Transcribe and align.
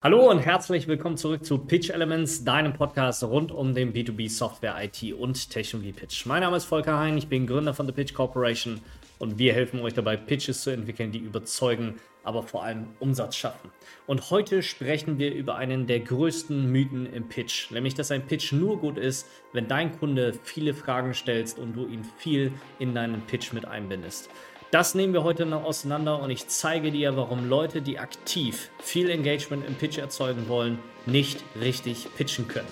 Hallo 0.00 0.30
und 0.30 0.38
herzlich 0.38 0.86
willkommen 0.86 1.16
zurück 1.16 1.44
zu 1.44 1.58
Pitch 1.58 1.90
Elements, 1.90 2.44
deinem 2.44 2.72
Podcast 2.72 3.24
rund 3.24 3.50
um 3.50 3.74
den 3.74 3.92
B2B 3.92 4.30
Software, 4.30 4.76
IT 4.80 5.12
und 5.12 5.50
Technologie 5.50 5.90
Pitch. 5.90 6.24
Mein 6.24 6.42
Name 6.42 6.56
ist 6.56 6.66
Volker 6.66 6.96
Hein, 7.00 7.18
ich 7.18 7.26
bin 7.26 7.48
Gründer 7.48 7.74
von 7.74 7.84
The 7.84 7.90
Pitch 7.92 8.14
Corporation 8.14 8.80
und 9.18 9.38
wir 9.38 9.54
helfen 9.54 9.80
euch 9.80 9.94
dabei, 9.94 10.16
Pitches 10.16 10.62
zu 10.62 10.70
entwickeln, 10.70 11.10
die 11.10 11.18
überzeugen, 11.18 11.96
aber 12.22 12.44
vor 12.44 12.62
allem 12.62 12.86
Umsatz 13.00 13.34
schaffen. 13.34 13.72
Und 14.06 14.30
heute 14.30 14.62
sprechen 14.62 15.18
wir 15.18 15.34
über 15.34 15.56
einen 15.56 15.88
der 15.88 15.98
größten 15.98 16.70
Mythen 16.70 17.12
im 17.12 17.28
Pitch, 17.28 17.72
nämlich 17.72 17.94
dass 17.94 18.12
ein 18.12 18.24
Pitch 18.24 18.52
nur 18.52 18.78
gut 18.78 18.98
ist, 18.98 19.26
wenn 19.52 19.66
dein 19.66 19.98
Kunde 19.98 20.32
viele 20.44 20.74
Fragen 20.74 21.12
stellst 21.12 21.58
und 21.58 21.74
du 21.74 21.88
ihn 21.88 22.04
viel 22.18 22.52
in 22.78 22.94
deinen 22.94 23.22
Pitch 23.22 23.52
mit 23.52 23.64
einbindest. 23.64 24.30
Das 24.70 24.94
nehmen 24.94 25.14
wir 25.14 25.24
heute 25.24 25.46
noch 25.46 25.64
auseinander 25.64 26.20
und 26.20 26.28
ich 26.28 26.46
zeige 26.48 26.90
dir, 26.90 27.16
warum 27.16 27.48
Leute, 27.48 27.80
die 27.80 27.98
aktiv 27.98 28.68
viel 28.80 29.08
Engagement 29.08 29.66
im 29.66 29.74
Pitch 29.74 29.96
erzeugen 29.96 30.46
wollen, 30.46 30.78
nicht 31.06 31.42
richtig 31.58 32.06
pitchen 32.18 32.48
können. 32.48 32.68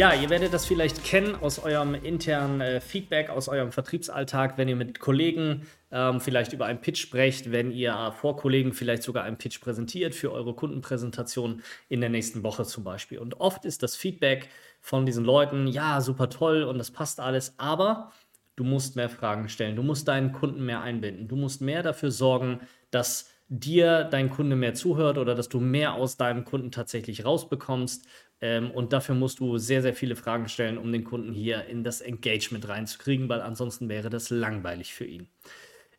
Ja, 0.00 0.14
ihr 0.14 0.30
werdet 0.30 0.54
das 0.54 0.64
vielleicht 0.64 1.04
kennen 1.04 1.34
aus 1.34 1.58
eurem 1.58 1.94
internen 1.94 2.62
äh, 2.62 2.80
Feedback, 2.80 3.28
aus 3.28 3.48
eurem 3.48 3.70
Vertriebsalltag, 3.70 4.56
wenn 4.56 4.66
ihr 4.66 4.74
mit 4.74 4.98
Kollegen 4.98 5.66
ähm, 5.90 6.22
vielleicht 6.22 6.54
über 6.54 6.64
einen 6.64 6.80
Pitch 6.80 6.98
sprecht, 6.98 7.52
wenn 7.52 7.70
ihr 7.70 8.10
vor 8.18 8.38
Kollegen 8.38 8.72
vielleicht 8.72 9.02
sogar 9.02 9.24
einen 9.24 9.36
Pitch 9.36 9.60
präsentiert 9.60 10.14
für 10.14 10.32
eure 10.32 10.54
Kundenpräsentation 10.54 11.60
in 11.90 12.00
der 12.00 12.08
nächsten 12.08 12.42
Woche 12.42 12.64
zum 12.64 12.82
Beispiel. 12.82 13.18
Und 13.18 13.42
oft 13.42 13.66
ist 13.66 13.82
das 13.82 13.94
Feedback 13.94 14.48
von 14.80 15.04
diesen 15.04 15.26
Leuten, 15.26 15.66
ja, 15.66 16.00
super 16.00 16.30
toll 16.30 16.62
und 16.62 16.78
das 16.78 16.90
passt 16.90 17.20
alles, 17.20 17.52
aber 17.58 18.10
du 18.56 18.64
musst 18.64 18.96
mehr 18.96 19.10
Fragen 19.10 19.50
stellen, 19.50 19.76
du 19.76 19.82
musst 19.82 20.08
deinen 20.08 20.32
Kunden 20.32 20.64
mehr 20.64 20.80
einbinden, 20.80 21.28
du 21.28 21.36
musst 21.36 21.60
mehr 21.60 21.82
dafür 21.82 22.10
sorgen, 22.10 22.60
dass 22.90 23.28
dir 23.50 24.04
dein 24.04 24.30
Kunde 24.30 24.56
mehr 24.56 24.74
zuhört 24.74 25.18
oder 25.18 25.34
dass 25.34 25.48
du 25.48 25.58
mehr 25.58 25.94
aus 25.94 26.16
deinem 26.16 26.44
Kunden 26.44 26.70
tatsächlich 26.70 27.24
rausbekommst. 27.24 28.06
Ähm, 28.40 28.70
und 28.70 28.92
dafür 28.92 29.14
musst 29.14 29.40
du 29.40 29.58
sehr, 29.58 29.82
sehr 29.82 29.94
viele 29.94 30.16
Fragen 30.16 30.48
stellen, 30.48 30.78
um 30.78 30.90
den 30.92 31.04
Kunden 31.04 31.32
hier 31.32 31.66
in 31.66 31.84
das 31.84 32.00
Engagement 32.00 32.68
reinzukriegen, 32.68 33.28
weil 33.28 33.40
ansonsten 33.40 33.88
wäre 33.88 34.10
das 34.10 34.30
langweilig 34.30 34.94
für 34.94 35.04
ihn. 35.04 35.28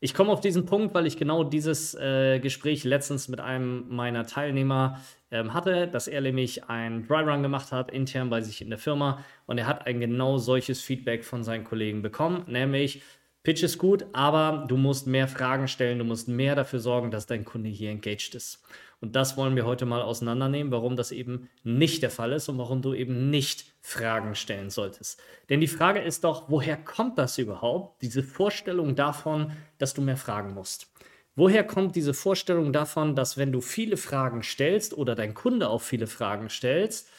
Ich 0.04 0.16
komme 0.16 0.32
auf 0.32 0.42
diesen 0.42 0.66
Punkt, 0.66 0.96
weil 0.96 1.06
ich 1.06 1.16
genau 1.16 1.44
dieses 1.44 1.94
äh, 1.94 2.40
Gespräch 2.40 2.84
letztens 2.84 3.28
mit 3.28 3.40
einem 3.40 3.86
meiner 3.90 4.26
Teilnehmer 4.26 5.00
ähm, 5.30 5.54
hatte, 5.54 5.88
dass 5.88 6.08
er 6.08 6.22
nämlich 6.22 6.64
einen 6.70 7.08
Dry-Run 7.08 7.44
gemacht 7.44 7.72
hat, 7.72 7.92
intern 7.92 8.32
bei 8.32 8.42
sich 8.42 8.64
in 8.64 8.72
der 8.72 8.80
Firma. 8.80 9.24
Und 9.46 9.60
er 9.60 9.68
hat 9.68 9.86
ein 9.86 10.00
genau 10.00 10.40
solches 10.40 10.82
Feedback 10.82 11.24
von 11.24 11.44
seinen 11.44 11.64
Kollegen 11.64 12.02
bekommen, 12.02 12.46
nämlich, 12.48 13.04
Pitch 13.44 13.64
ist 13.64 13.80
gut, 13.80 14.06
aber 14.14 14.66
du 14.68 14.78
musst 14.78 15.08
mehr 15.08 15.28
Fragen 15.28 15.68
stellen, 15.68 15.98
du 15.98 16.06
musst 16.06 16.28
mehr 16.28 16.54
dafür 16.54 16.80
sorgen, 16.80 17.10
dass 17.10 17.26
dein 17.26 17.44
Kunde 17.44 17.70
hier 17.70 17.90
engaged 17.90 18.36
ist. 18.36 18.64
Und 19.02 19.16
das 19.16 19.36
wollen 19.36 19.56
wir 19.56 19.66
heute 19.66 19.88
mal 19.88 20.04
auseinandernehmen, 20.04 20.72
warum 20.72 20.96
das 20.96 21.12
eben 21.12 21.50
nicht 21.64 22.04
der 22.04 22.12
Fall 22.12 22.32
ist 22.34 22.48
und 22.50 22.60
warum 22.60 22.84
du 22.84 22.94
eben 22.94 23.32
nicht 23.32 23.66
Fragen 23.82 24.36
stellen 24.36 24.70
solltest. 24.70 25.20
Denn 25.50 25.60
die 25.60 25.68
Frage 25.68 26.00
ist 26.00 26.24
doch, 26.24 26.50
woher 26.50 26.78
kommt 26.78 27.18
das 27.18 27.40
überhaupt, 27.40 28.02
diese 28.04 28.22
Vorstellung 28.22 28.96
davon, 28.96 29.52
dass 29.80 29.96
du 29.96 30.02
mehr 30.02 30.18
fragen 30.18 30.54
musst? 30.54 30.88
Woher 31.36 31.64
kommt 31.64 31.96
diese 31.96 32.14
Vorstellung 32.14 32.74
davon, 32.74 33.16
dass 33.16 33.38
wenn 33.38 33.52
du 33.52 33.62
viele 33.62 33.98
Fragen 33.98 34.44
stellst 34.44 34.96
oder 34.96 35.16
dein 35.16 35.34
Kunde 35.34 35.70
auch 35.70 35.82
viele 35.82 36.06
Fragen 36.06 36.50
stellst, 36.50 37.10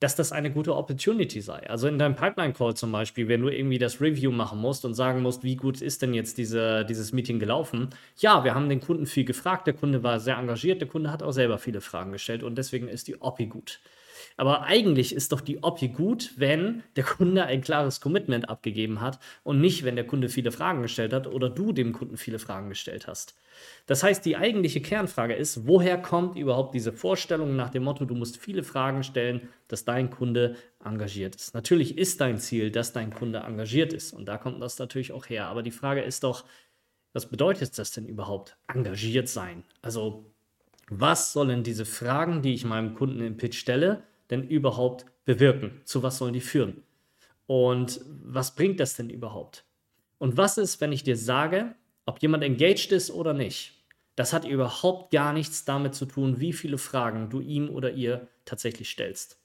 dass 0.00 0.14
das 0.14 0.32
eine 0.32 0.50
gute 0.50 0.74
Opportunity 0.76 1.40
sei. 1.40 1.68
Also 1.70 1.88
in 1.88 1.98
deinem 1.98 2.16
Pipeline-Call 2.16 2.74
zum 2.74 2.92
Beispiel, 2.92 3.28
wenn 3.28 3.40
du 3.40 3.48
irgendwie 3.48 3.78
das 3.78 4.00
Review 4.00 4.30
machen 4.30 4.60
musst 4.60 4.84
und 4.84 4.94
sagen 4.94 5.22
musst, 5.22 5.42
wie 5.42 5.56
gut 5.56 5.80
ist 5.80 6.02
denn 6.02 6.12
jetzt 6.12 6.36
diese, 6.38 6.84
dieses 6.84 7.12
Meeting 7.12 7.38
gelaufen? 7.38 7.90
Ja, 8.18 8.44
wir 8.44 8.54
haben 8.54 8.68
den 8.68 8.80
Kunden 8.80 9.06
viel 9.06 9.24
gefragt, 9.24 9.66
der 9.66 9.74
Kunde 9.74 10.02
war 10.02 10.20
sehr 10.20 10.36
engagiert, 10.36 10.80
der 10.80 10.88
Kunde 10.88 11.10
hat 11.10 11.22
auch 11.22 11.32
selber 11.32 11.58
viele 11.58 11.80
Fragen 11.80 12.12
gestellt 12.12 12.42
und 12.42 12.56
deswegen 12.58 12.88
ist 12.88 13.08
die 13.08 13.20
Oppi 13.22 13.46
gut. 13.46 13.80
Aber 14.36 14.62
eigentlich 14.62 15.14
ist 15.14 15.32
doch 15.32 15.40
die 15.40 15.62
Oppi 15.62 15.88
gut, 15.88 16.32
wenn 16.36 16.82
der 16.96 17.04
Kunde 17.04 17.44
ein 17.44 17.60
klares 17.60 18.00
Commitment 18.00 18.48
abgegeben 18.48 19.00
hat 19.00 19.18
und 19.42 19.60
nicht, 19.60 19.84
wenn 19.84 19.96
der 19.96 20.06
Kunde 20.06 20.28
viele 20.28 20.52
Fragen 20.52 20.82
gestellt 20.82 21.12
hat 21.12 21.26
oder 21.26 21.48
du 21.48 21.72
dem 21.72 21.92
Kunden 21.92 22.16
viele 22.16 22.38
Fragen 22.38 22.68
gestellt 22.68 23.06
hast. 23.06 23.34
Das 23.86 24.02
heißt, 24.02 24.24
die 24.24 24.36
eigentliche 24.36 24.80
Kernfrage 24.80 25.34
ist, 25.34 25.66
woher 25.66 25.96
kommt 25.96 26.36
überhaupt 26.36 26.74
diese 26.74 26.92
Vorstellung 26.92 27.56
nach 27.56 27.70
dem 27.70 27.84
Motto, 27.84 28.04
du 28.04 28.14
musst 28.14 28.36
viele 28.36 28.62
Fragen 28.62 29.02
stellen, 29.02 29.48
dass 29.68 29.84
dein 29.84 30.10
Kunde 30.10 30.56
engagiert 30.84 31.34
ist. 31.34 31.54
Natürlich 31.54 31.96
ist 31.96 32.20
dein 32.20 32.38
Ziel, 32.38 32.70
dass 32.70 32.92
dein 32.92 33.12
Kunde 33.12 33.38
engagiert 33.40 33.92
ist 33.92 34.12
und 34.12 34.26
da 34.26 34.38
kommt 34.38 34.62
das 34.62 34.78
natürlich 34.78 35.12
auch 35.12 35.28
her. 35.28 35.46
Aber 35.46 35.62
die 35.62 35.70
Frage 35.70 36.02
ist 36.02 36.24
doch, 36.24 36.44
was 37.12 37.30
bedeutet 37.30 37.78
das 37.78 37.92
denn 37.92 38.06
überhaupt, 38.06 38.58
engagiert 38.68 39.28
sein? 39.28 39.64
Also, 39.80 40.26
was 40.88 41.32
sollen 41.32 41.62
diese 41.62 41.84
Fragen, 41.84 42.42
die 42.42 42.54
ich 42.54 42.64
meinem 42.64 42.94
Kunden 42.94 43.20
im 43.20 43.36
Pitch 43.36 43.58
stelle, 43.58 44.04
denn 44.30 44.46
überhaupt 44.46 45.06
bewirken? 45.24 45.80
Zu 45.84 46.02
was 46.02 46.18
sollen 46.18 46.34
die 46.34 46.40
führen? 46.40 46.82
Und 47.46 48.00
was 48.24 48.54
bringt 48.54 48.80
das 48.80 48.94
denn 48.94 49.10
überhaupt? 49.10 49.64
Und 50.18 50.36
was 50.36 50.58
ist, 50.58 50.80
wenn 50.80 50.92
ich 50.92 51.04
dir 51.04 51.16
sage, 51.16 51.74
ob 52.06 52.20
jemand 52.22 52.42
engaged 52.42 52.92
ist 52.92 53.10
oder 53.10 53.32
nicht, 53.32 53.72
das 54.16 54.32
hat 54.32 54.46
überhaupt 54.46 55.12
gar 55.12 55.32
nichts 55.32 55.64
damit 55.64 55.94
zu 55.94 56.06
tun, 56.06 56.40
wie 56.40 56.52
viele 56.52 56.78
Fragen 56.78 57.28
du 57.28 57.40
ihm 57.40 57.68
oder 57.68 57.92
ihr 57.92 58.28
tatsächlich 58.44 58.88
stellst. 58.88 59.38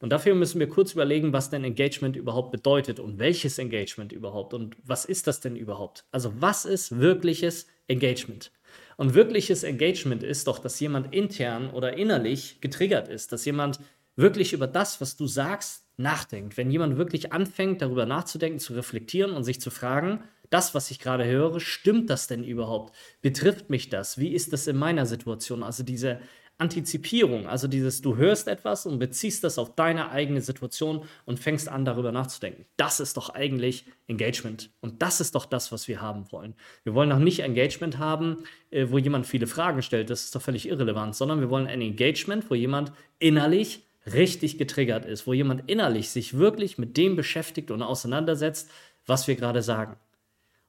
Und 0.00 0.10
dafür 0.10 0.34
müssen 0.34 0.60
wir 0.60 0.68
kurz 0.68 0.92
überlegen, 0.92 1.32
was 1.32 1.50
denn 1.50 1.64
Engagement 1.64 2.16
überhaupt 2.16 2.52
bedeutet 2.52 3.00
und 3.00 3.18
welches 3.18 3.58
Engagement 3.58 4.12
überhaupt 4.12 4.54
und 4.54 4.76
was 4.84 5.04
ist 5.04 5.26
das 5.26 5.40
denn 5.40 5.56
überhaupt? 5.56 6.04
Also 6.12 6.32
was 6.40 6.64
ist 6.64 6.98
wirkliches 6.98 7.66
Engagement? 7.88 8.52
Und 8.96 9.14
wirkliches 9.14 9.64
Engagement 9.64 10.22
ist 10.22 10.46
doch, 10.46 10.60
dass 10.60 10.78
jemand 10.80 11.12
intern 11.12 11.70
oder 11.70 11.96
innerlich 11.96 12.60
getriggert 12.60 13.08
ist, 13.08 13.32
dass 13.32 13.44
jemand 13.44 13.80
wirklich 14.18 14.52
über 14.52 14.66
das, 14.66 15.00
was 15.00 15.16
du 15.16 15.26
sagst, 15.26 15.84
nachdenkt. 15.96 16.56
Wenn 16.56 16.70
jemand 16.70 16.98
wirklich 16.98 17.32
anfängt, 17.32 17.82
darüber 17.82 18.04
nachzudenken, 18.04 18.58
zu 18.58 18.74
reflektieren 18.74 19.32
und 19.32 19.44
sich 19.44 19.60
zu 19.60 19.70
fragen, 19.70 20.22
das, 20.50 20.74
was 20.74 20.90
ich 20.90 20.98
gerade 20.98 21.24
höre, 21.24 21.60
stimmt 21.60 22.10
das 22.10 22.26
denn 22.26 22.44
überhaupt? 22.44 22.94
Betrifft 23.20 23.70
mich 23.70 23.90
das? 23.90 24.18
Wie 24.18 24.32
ist 24.32 24.52
das 24.52 24.66
in 24.66 24.76
meiner 24.76 25.06
Situation? 25.06 25.62
Also 25.62 25.82
diese 25.82 26.20
Antizipierung, 26.56 27.46
also 27.46 27.68
dieses, 27.68 28.02
du 28.02 28.16
hörst 28.16 28.48
etwas 28.48 28.84
und 28.84 28.98
beziehst 28.98 29.44
das 29.44 29.58
auf 29.58 29.76
deine 29.76 30.10
eigene 30.10 30.40
Situation 30.40 31.04
und 31.24 31.38
fängst 31.38 31.68
an, 31.68 31.84
darüber 31.84 32.10
nachzudenken. 32.10 32.64
Das 32.76 32.98
ist 32.98 33.16
doch 33.16 33.30
eigentlich 33.30 33.84
Engagement. 34.08 34.70
Und 34.80 35.00
das 35.00 35.20
ist 35.20 35.36
doch 35.36 35.44
das, 35.46 35.70
was 35.70 35.86
wir 35.86 36.00
haben 36.00 36.32
wollen. 36.32 36.54
Wir 36.82 36.94
wollen 36.94 37.10
doch 37.10 37.20
nicht 37.20 37.40
Engagement 37.40 37.98
haben, 37.98 38.38
äh, 38.70 38.86
wo 38.88 38.98
jemand 38.98 39.26
viele 39.26 39.46
Fragen 39.46 39.82
stellt, 39.82 40.10
das 40.10 40.24
ist 40.24 40.34
doch 40.34 40.42
völlig 40.42 40.68
irrelevant, 40.68 41.14
sondern 41.14 41.40
wir 41.40 41.50
wollen 41.50 41.68
ein 41.68 41.80
Engagement, 41.80 42.50
wo 42.50 42.56
jemand 42.56 42.90
innerlich 43.20 43.87
richtig 44.12 44.58
getriggert 44.58 45.04
ist, 45.04 45.26
wo 45.26 45.32
jemand 45.32 45.68
innerlich 45.70 46.10
sich 46.10 46.36
wirklich 46.36 46.78
mit 46.78 46.96
dem 46.96 47.16
beschäftigt 47.16 47.70
und 47.70 47.82
auseinandersetzt, 47.82 48.70
was 49.06 49.28
wir 49.28 49.36
gerade 49.36 49.62
sagen. 49.62 49.96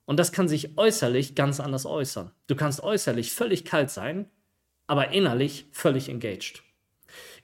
Und 0.06 0.18
das 0.18 0.32
kann 0.32 0.48
sich 0.48 0.78
äußerlich 0.78 1.36
ganz 1.36 1.60
anders 1.60 1.86
äußern. 1.86 2.32
Du 2.48 2.56
kannst 2.56 2.82
äußerlich 2.82 3.32
völlig 3.32 3.66
kalt 3.66 3.92
sein, 3.92 4.28
aber 4.88 5.12
innerlich 5.12 5.66
völlig 5.72 6.10
engaged. 6.10 6.64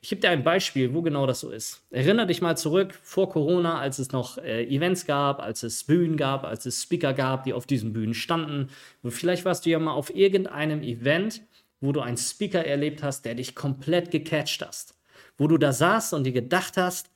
Ich 0.01 0.09
gebe 0.09 0.21
dir 0.21 0.29
ein 0.29 0.43
Beispiel, 0.43 0.93
wo 0.93 1.01
genau 1.01 1.25
das 1.25 1.39
so 1.39 1.49
ist. 1.49 1.85
Erinner 1.89 2.25
dich 2.25 2.41
mal 2.41 2.57
zurück 2.57 2.93
vor 3.01 3.29
Corona, 3.29 3.79
als 3.79 3.99
es 3.99 4.11
noch 4.11 4.37
äh, 4.37 4.63
Events 4.65 5.05
gab, 5.05 5.41
als 5.41 5.63
es 5.63 5.83
Bühnen 5.83 6.17
gab, 6.17 6.43
als 6.43 6.65
es 6.65 6.83
Speaker 6.83 7.13
gab, 7.13 7.43
die 7.43 7.53
auf 7.53 7.65
diesen 7.65 7.93
Bühnen 7.93 8.13
standen. 8.13 8.69
Und 9.01 9.11
vielleicht 9.11 9.45
warst 9.45 9.65
du 9.65 9.69
ja 9.69 9.79
mal 9.79 9.93
auf 9.93 10.15
irgendeinem 10.15 10.81
Event, 10.81 11.41
wo 11.81 11.91
du 11.91 12.01
einen 12.01 12.17
Speaker 12.17 12.65
erlebt 12.65 13.03
hast, 13.03 13.25
der 13.25 13.35
dich 13.35 13.55
komplett 13.55 14.11
gecatcht 14.11 14.65
hast. 14.65 14.95
Wo 15.37 15.47
du 15.47 15.57
da 15.57 15.73
saßt 15.73 16.13
und 16.13 16.23
dir 16.23 16.31
gedacht 16.31 16.77
hast, 16.77 17.09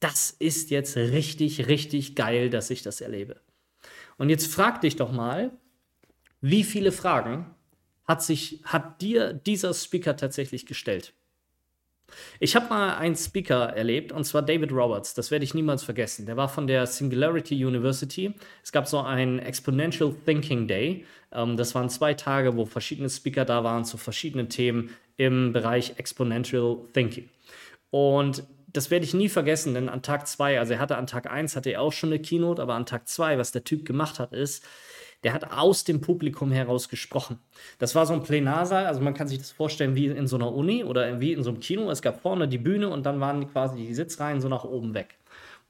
das 0.00 0.30
ist 0.30 0.70
jetzt 0.70 0.96
richtig, 0.96 1.68
richtig 1.68 2.14
geil, 2.14 2.50
dass 2.50 2.70
ich 2.70 2.82
das 2.82 3.00
erlebe. 3.00 3.36
Und 4.16 4.30
jetzt 4.30 4.52
frag 4.52 4.80
dich 4.80 4.96
doch 4.96 5.12
mal, 5.12 5.50
wie 6.40 6.64
viele 6.64 6.92
Fragen 6.92 7.54
hat, 8.04 8.22
sich, 8.22 8.60
hat 8.64 9.00
dir 9.02 9.32
dieser 9.32 9.74
Speaker 9.74 10.16
tatsächlich 10.16 10.66
gestellt? 10.66 11.12
Ich 12.40 12.56
habe 12.56 12.68
mal 12.68 12.96
einen 12.96 13.14
Speaker 13.14 13.68
erlebt, 13.68 14.12
und 14.12 14.24
zwar 14.24 14.42
David 14.42 14.72
Roberts. 14.72 15.14
Das 15.14 15.30
werde 15.30 15.44
ich 15.44 15.54
niemals 15.54 15.82
vergessen. 15.82 16.26
Der 16.26 16.36
war 16.36 16.48
von 16.48 16.66
der 16.66 16.86
Singularity 16.86 17.64
University. 17.64 18.34
Es 18.62 18.72
gab 18.72 18.88
so 18.88 19.00
einen 19.00 19.38
Exponential 19.38 20.14
Thinking 20.24 20.66
Day. 20.66 21.04
Ähm, 21.32 21.56
das 21.56 21.74
waren 21.74 21.88
zwei 21.88 22.14
Tage, 22.14 22.56
wo 22.56 22.64
verschiedene 22.64 23.08
Speaker 23.08 23.44
da 23.44 23.62
waren 23.64 23.84
zu 23.84 23.96
verschiedenen 23.96 24.48
Themen 24.48 24.90
im 25.16 25.52
Bereich 25.52 25.94
Exponential 25.98 26.78
Thinking. 26.92 27.28
Und 27.90 28.44
das 28.72 28.90
werde 28.90 29.04
ich 29.04 29.14
nie 29.14 29.28
vergessen, 29.28 29.74
denn 29.74 29.88
an 29.88 30.02
Tag 30.02 30.28
2, 30.28 30.58
also 30.58 30.74
er 30.74 30.78
hatte 30.78 30.96
an 30.96 31.06
Tag 31.06 31.30
1 31.30 31.56
hatte 31.56 31.70
er 31.70 31.82
auch 31.82 31.92
schon 31.92 32.10
eine 32.10 32.20
Keynote, 32.20 32.62
aber 32.62 32.74
an 32.74 32.86
Tag 32.86 33.08
2, 33.08 33.38
was 33.38 33.52
der 33.52 33.64
Typ 33.64 33.84
gemacht 33.84 34.18
hat, 34.18 34.32
ist, 34.32 34.64
der 35.22 35.34
hat 35.34 35.52
aus 35.52 35.84
dem 35.84 36.00
Publikum 36.00 36.50
heraus 36.50 36.88
gesprochen. 36.88 37.38
Das 37.78 37.94
war 37.94 38.06
so 38.06 38.14
ein 38.14 38.22
Plenarsaal, 38.22 38.86
also 38.86 39.00
man 39.00 39.14
kann 39.14 39.28
sich 39.28 39.38
das 39.38 39.50
vorstellen 39.50 39.94
wie 39.94 40.06
in 40.06 40.26
so 40.26 40.36
einer 40.36 40.52
Uni 40.52 40.84
oder 40.84 41.20
wie 41.20 41.32
in 41.32 41.42
so 41.42 41.50
einem 41.50 41.60
Kino. 41.60 41.90
Es 41.90 42.00
gab 42.00 42.22
vorne 42.22 42.48
die 42.48 42.58
Bühne 42.58 42.88
und 42.88 43.04
dann 43.04 43.20
waren 43.20 43.50
quasi 43.50 43.76
die 43.76 43.94
Sitzreihen 43.94 44.40
so 44.40 44.48
nach 44.48 44.64
oben 44.64 44.94
weg. 44.94 45.18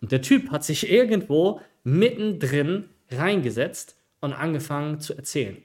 Und 0.00 0.12
der 0.12 0.22
Typ 0.22 0.50
hat 0.50 0.64
sich 0.64 0.90
irgendwo 0.90 1.60
mittendrin 1.82 2.90
reingesetzt 3.10 3.96
und 4.20 4.32
angefangen 4.32 5.00
zu 5.00 5.14
erzählen. 5.14 5.56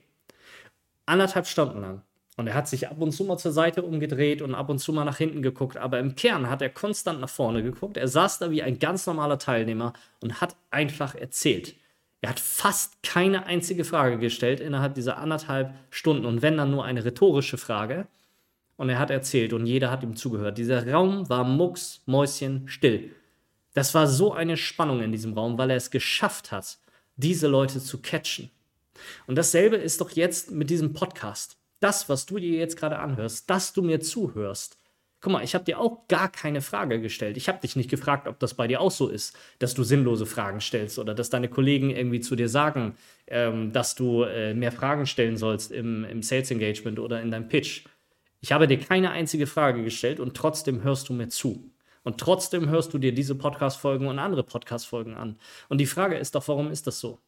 Anderthalb 1.06 1.46
Stunden 1.46 1.82
lang. 1.82 2.02
Und 2.38 2.48
er 2.48 2.54
hat 2.54 2.68
sich 2.68 2.90
ab 2.90 3.00
und 3.00 3.14
zu 3.14 3.24
mal 3.24 3.38
zur 3.38 3.54
Seite 3.54 3.82
umgedreht 3.82 4.42
und 4.42 4.56
ab 4.56 4.70
und 4.70 4.80
zu 4.80 4.92
mal 4.92 5.06
nach 5.06 5.18
hinten 5.18 5.42
geguckt, 5.42 5.78
aber 5.78 6.00
im 6.00 6.16
Kern 6.16 6.50
hat 6.50 6.62
er 6.62 6.70
konstant 6.70 7.22
nach 7.22 7.30
vorne 7.30 7.64
geguckt. 7.64 7.96
Er 7.96 8.10
saß 8.10 8.40
da 8.40 8.52
wie 8.52 8.62
ein 8.62 8.78
ganz 8.78 9.08
normaler 9.08 9.40
Teilnehmer 9.40 9.94
und 10.22 10.42
hat 10.42 10.56
einfach 10.70 11.16
erzählt. 11.16 11.76
Er 12.20 12.30
hat 12.30 12.40
fast 12.40 13.02
keine 13.04 13.46
einzige 13.46 13.86
Frage 13.86 14.18
gestellt 14.18 14.60
innerhalb 14.60 14.96
dieser 14.96 15.18
anderthalb 15.18 15.74
Stunden 15.90 16.26
und 16.26 16.42
wenn 16.42 16.58
dann 16.58 16.72
nur 16.72 16.84
eine 16.84 17.06
rhetorische 17.06 17.58
Frage. 17.58 18.08
Und 18.78 18.90
er 18.90 19.00
hat 19.00 19.10
erzählt 19.10 19.54
und 19.54 19.66
jeder 19.66 19.90
hat 19.90 20.04
ihm 20.04 20.18
zugehört. 20.18 20.58
Dieser 20.58 20.92
Raum 20.92 21.30
war 21.30 21.46
mucks, 21.46 22.02
Mäuschen, 22.06 22.68
still. 22.68 23.12
Das 23.74 23.94
war 23.94 24.08
so 24.08 24.34
eine 24.34 24.58
Spannung 24.58 25.02
in 25.02 25.14
diesem 25.14 25.34
Raum, 25.34 25.58
weil 25.58 25.70
er 25.70 25.78
es 25.78 25.92
geschafft 25.92 26.52
hat, 26.52 26.80
diese 27.16 27.48
Leute 27.48 27.80
zu 27.80 28.02
catchen. 28.02 28.50
Und 29.28 29.38
dasselbe 29.38 29.78
ist 29.78 30.02
doch 30.02 30.12
jetzt 30.12 30.52
mit 30.52 30.70
diesem 30.70 30.92
Podcast 30.92 31.58
das, 31.86 32.10
was 32.10 32.26
du 32.26 32.40
dir 32.40 32.58
jetzt 32.58 32.78
gerade 32.78 32.98
anhörst, 32.98 33.48
dass 33.48 33.72
du 33.72 33.84
mir 33.84 34.00
zuhörst. 34.00 34.80
Guck 35.22 35.34
mal, 35.34 35.44
ich 35.44 35.54
habe 35.54 35.66
dir 35.66 35.80
auch 35.80 36.08
gar 36.08 36.32
keine 36.32 36.62
Frage 36.62 37.00
gestellt. 37.00 37.38
Ich 37.38 37.48
habe 37.48 37.60
dich 37.60 37.76
nicht 37.76 37.92
gefragt, 37.92 38.28
ob 38.28 38.40
das 38.40 38.56
bei 38.56 38.68
dir 38.68 38.82
auch 38.82 38.90
so 38.90 39.08
ist, 39.08 39.38
dass 39.60 39.76
du 39.76 39.84
sinnlose 39.84 40.26
Fragen 40.26 40.62
stellst 40.62 40.98
oder 40.98 41.14
dass 41.14 41.30
deine 41.30 41.48
Kollegen 41.48 41.92
irgendwie 41.92 42.22
zu 42.22 42.36
dir 42.36 42.50
sagen, 42.50 42.96
ähm, 43.28 43.72
dass 43.72 43.94
du 43.94 44.24
äh, 44.24 44.56
mehr 44.56 44.72
Fragen 44.72 45.06
stellen 45.06 45.38
sollst 45.38 45.72
im, 45.72 46.06
im 46.06 46.24
Sales 46.24 46.50
Engagement 46.50 47.00
oder 47.00 47.22
in 47.22 47.30
deinem 47.30 47.50
Pitch. 47.50 47.86
Ich 48.42 48.52
habe 48.52 48.68
dir 48.68 48.80
keine 48.80 49.12
einzige 49.12 49.46
Frage 49.46 49.84
gestellt 49.84 50.20
und 50.20 50.36
trotzdem 50.36 50.82
hörst 50.82 51.10
du 51.10 51.14
mir 51.14 51.30
zu. 51.30 51.70
Und 52.02 52.20
trotzdem 52.20 52.70
hörst 52.70 52.94
du 52.94 52.98
dir 52.98 53.14
diese 53.14 53.36
Podcast-Folgen 53.36 54.08
und 54.08 54.18
andere 54.18 54.44
Podcast-Folgen 54.44 55.16
an. 55.16 55.38
Und 55.70 55.80
die 55.80 55.88
Frage 55.88 56.18
ist 56.18 56.34
doch, 56.34 56.48
warum 56.48 56.72
ist 56.72 56.88
das 56.88 57.00
so? 57.00 57.20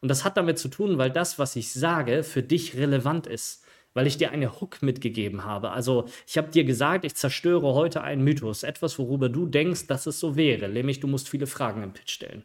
Und 0.00 0.08
das 0.08 0.24
hat 0.24 0.38
damit 0.38 0.58
zu 0.58 0.68
tun, 0.68 0.96
weil 0.96 1.10
das, 1.10 1.38
was 1.38 1.56
ich 1.56 1.70
sage, 1.72 2.22
für 2.22 2.42
dich 2.42 2.76
relevant 2.76 3.26
ist 3.26 3.65
weil 3.96 4.06
ich 4.06 4.18
dir 4.18 4.30
eine 4.30 4.60
Hook 4.60 4.82
mitgegeben 4.82 5.46
habe. 5.46 5.70
Also 5.70 6.04
ich 6.26 6.36
habe 6.36 6.50
dir 6.50 6.64
gesagt, 6.64 7.06
ich 7.06 7.14
zerstöre 7.14 7.72
heute 7.72 8.02
einen 8.02 8.22
Mythos, 8.22 8.62
etwas, 8.62 8.98
worüber 8.98 9.30
du 9.30 9.46
denkst, 9.46 9.86
dass 9.86 10.04
es 10.04 10.20
so 10.20 10.36
wäre, 10.36 10.68
nämlich 10.68 11.00
du 11.00 11.06
musst 11.06 11.30
viele 11.30 11.46
Fragen 11.46 11.82
im 11.82 11.94
Pitch 11.94 12.12
stellen. 12.12 12.44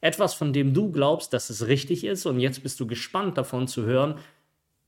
Etwas, 0.00 0.32
von 0.32 0.52
dem 0.52 0.74
du 0.74 0.92
glaubst, 0.92 1.32
dass 1.32 1.50
es 1.50 1.66
richtig 1.66 2.04
ist 2.04 2.24
und 2.24 2.38
jetzt 2.38 2.62
bist 2.62 2.78
du 2.78 2.86
gespannt 2.86 3.36
davon 3.36 3.66
zu 3.66 3.82
hören, 3.82 4.14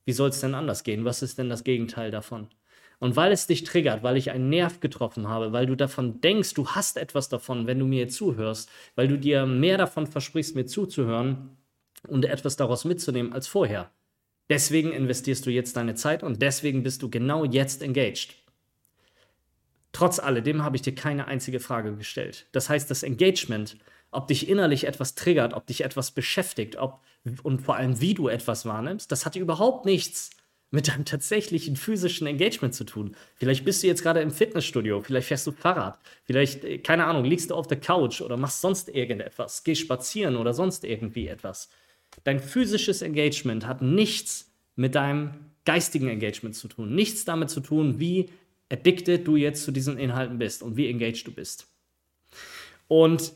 wie 0.05 0.13
soll 0.13 0.29
es 0.29 0.39
denn 0.39 0.55
anders 0.55 0.85
gehen? 0.85 1.03
Was 1.03 1.21
ist 1.21 1.37
denn 1.37 1.49
das 1.49 1.65
Gegenteil 1.65 2.11
davon? 2.11 2.47
Und 2.99 3.17
weil 3.17 3.33
es 3.33 3.45
dich 3.45 3.65
triggert, 3.65 4.01
weil 4.01 4.15
ich 4.15 4.31
einen 4.31 4.47
Nerv 4.47 4.79
getroffen 4.79 5.27
habe, 5.27 5.51
weil 5.51 5.65
du 5.65 5.75
davon 5.75 6.21
denkst, 6.21 6.53
du 6.53 6.65
hast 6.69 6.95
etwas 6.95 7.27
davon, 7.27 7.67
wenn 7.67 7.79
du 7.79 7.85
mir 7.85 8.07
zuhörst, 8.07 8.69
weil 8.95 9.09
du 9.09 9.17
dir 9.17 9.45
mehr 9.45 9.77
davon 9.77 10.07
versprichst, 10.07 10.55
mir 10.55 10.65
zuzuhören 10.65 11.57
und 12.07 12.23
etwas 12.23 12.55
daraus 12.55 12.85
mitzunehmen 12.85 13.33
als 13.33 13.49
vorher, 13.49 13.91
Deswegen 14.49 14.91
investierst 14.91 15.45
du 15.45 15.49
jetzt 15.49 15.75
deine 15.75 15.95
Zeit 15.95 16.23
und 16.23 16.41
deswegen 16.41 16.83
bist 16.83 17.01
du 17.01 17.09
genau 17.09 17.45
jetzt 17.45 17.81
engaged. 17.81 18.35
Trotz 19.91 20.19
alledem 20.19 20.63
habe 20.63 20.75
ich 20.75 20.81
dir 20.81 20.93
keine 20.93 21.27
einzige 21.27 21.59
Frage 21.59 21.95
gestellt. 21.95 22.47
Das 22.51 22.69
heißt, 22.69 22.91
das 22.91 23.01
Engagement, 23.01 23.77
ob 24.11 24.27
dich 24.27 24.49
innerlich 24.49 24.85
etwas 24.85 25.15
triggert, 25.15 25.53
ob 25.53 25.65
dich 25.67 25.83
etwas 25.83 26.11
beschäftigt, 26.11 26.75
ob 26.75 27.01
und 27.43 27.61
vor 27.61 27.75
allem 27.77 28.01
wie 28.01 28.13
du 28.13 28.27
etwas 28.27 28.65
wahrnimmst, 28.65 29.11
das 29.11 29.25
hat 29.25 29.35
überhaupt 29.35 29.85
nichts 29.85 30.31
mit 30.71 30.89
deinem 30.89 31.05
tatsächlichen 31.05 31.75
physischen 31.75 32.27
Engagement 32.27 32.75
zu 32.75 32.83
tun. 32.83 33.15
Vielleicht 33.35 33.65
bist 33.65 33.81
du 33.81 33.87
jetzt 33.87 34.03
gerade 34.03 34.21
im 34.21 34.31
Fitnessstudio, 34.31 35.01
vielleicht 35.01 35.27
fährst 35.27 35.47
du 35.47 35.51
Fahrrad, 35.51 35.97
vielleicht, 36.25 36.63
äh, 36.63 36.77
keine 36.79 37.05
Ahnung, 37.05 37.23
liegst 37.23 37.49
du 37.49 37.55
auf 37.55 37.67
der 37.67 37.79
Couch 37.79 38.21
oder 38.21 38.37
machst 38.37 38.61
sonst 38.61 38.89
irgendetwas, 38.89 39.63
gehst 39.63 39.81
spazieren 39.81 40.35
oder 40.35 40.53
sonst 40.53 40.83
irgendwie 40.83 41.27
etwas. 41.27 41.69
Dein 42.23 42.39
physisches 42.39 43.01
Engagement 43.01 43.67
hat 43.67 43.81
nichts 43.81 44.51
mit 44.75 44.95
deinem 44.95 45.31
geistigen 45.65 46.07
Engagement 46.07 46.55
zu 46.55 46.67
tun. 46.67 46.95
Nichts 46.95 47.25
damit 47.25 47.49
zu 47.49 47.59
tun, 47.59 47.99
wie 47.99 48.29
addicted 48.71 49.27
du 49.27 49.35
jetzt 49.35 49.63
zu 49.63 49.71
diesen 49.71 49.97
Inhalten 49.97 50.37
bist 50.37 50.63
und 50.63 50.77
wie 50.77 50.87
engaged 50.87 51.27
du 51.27 51.31
bist. 51.31 51.67
Und 52.87 53.33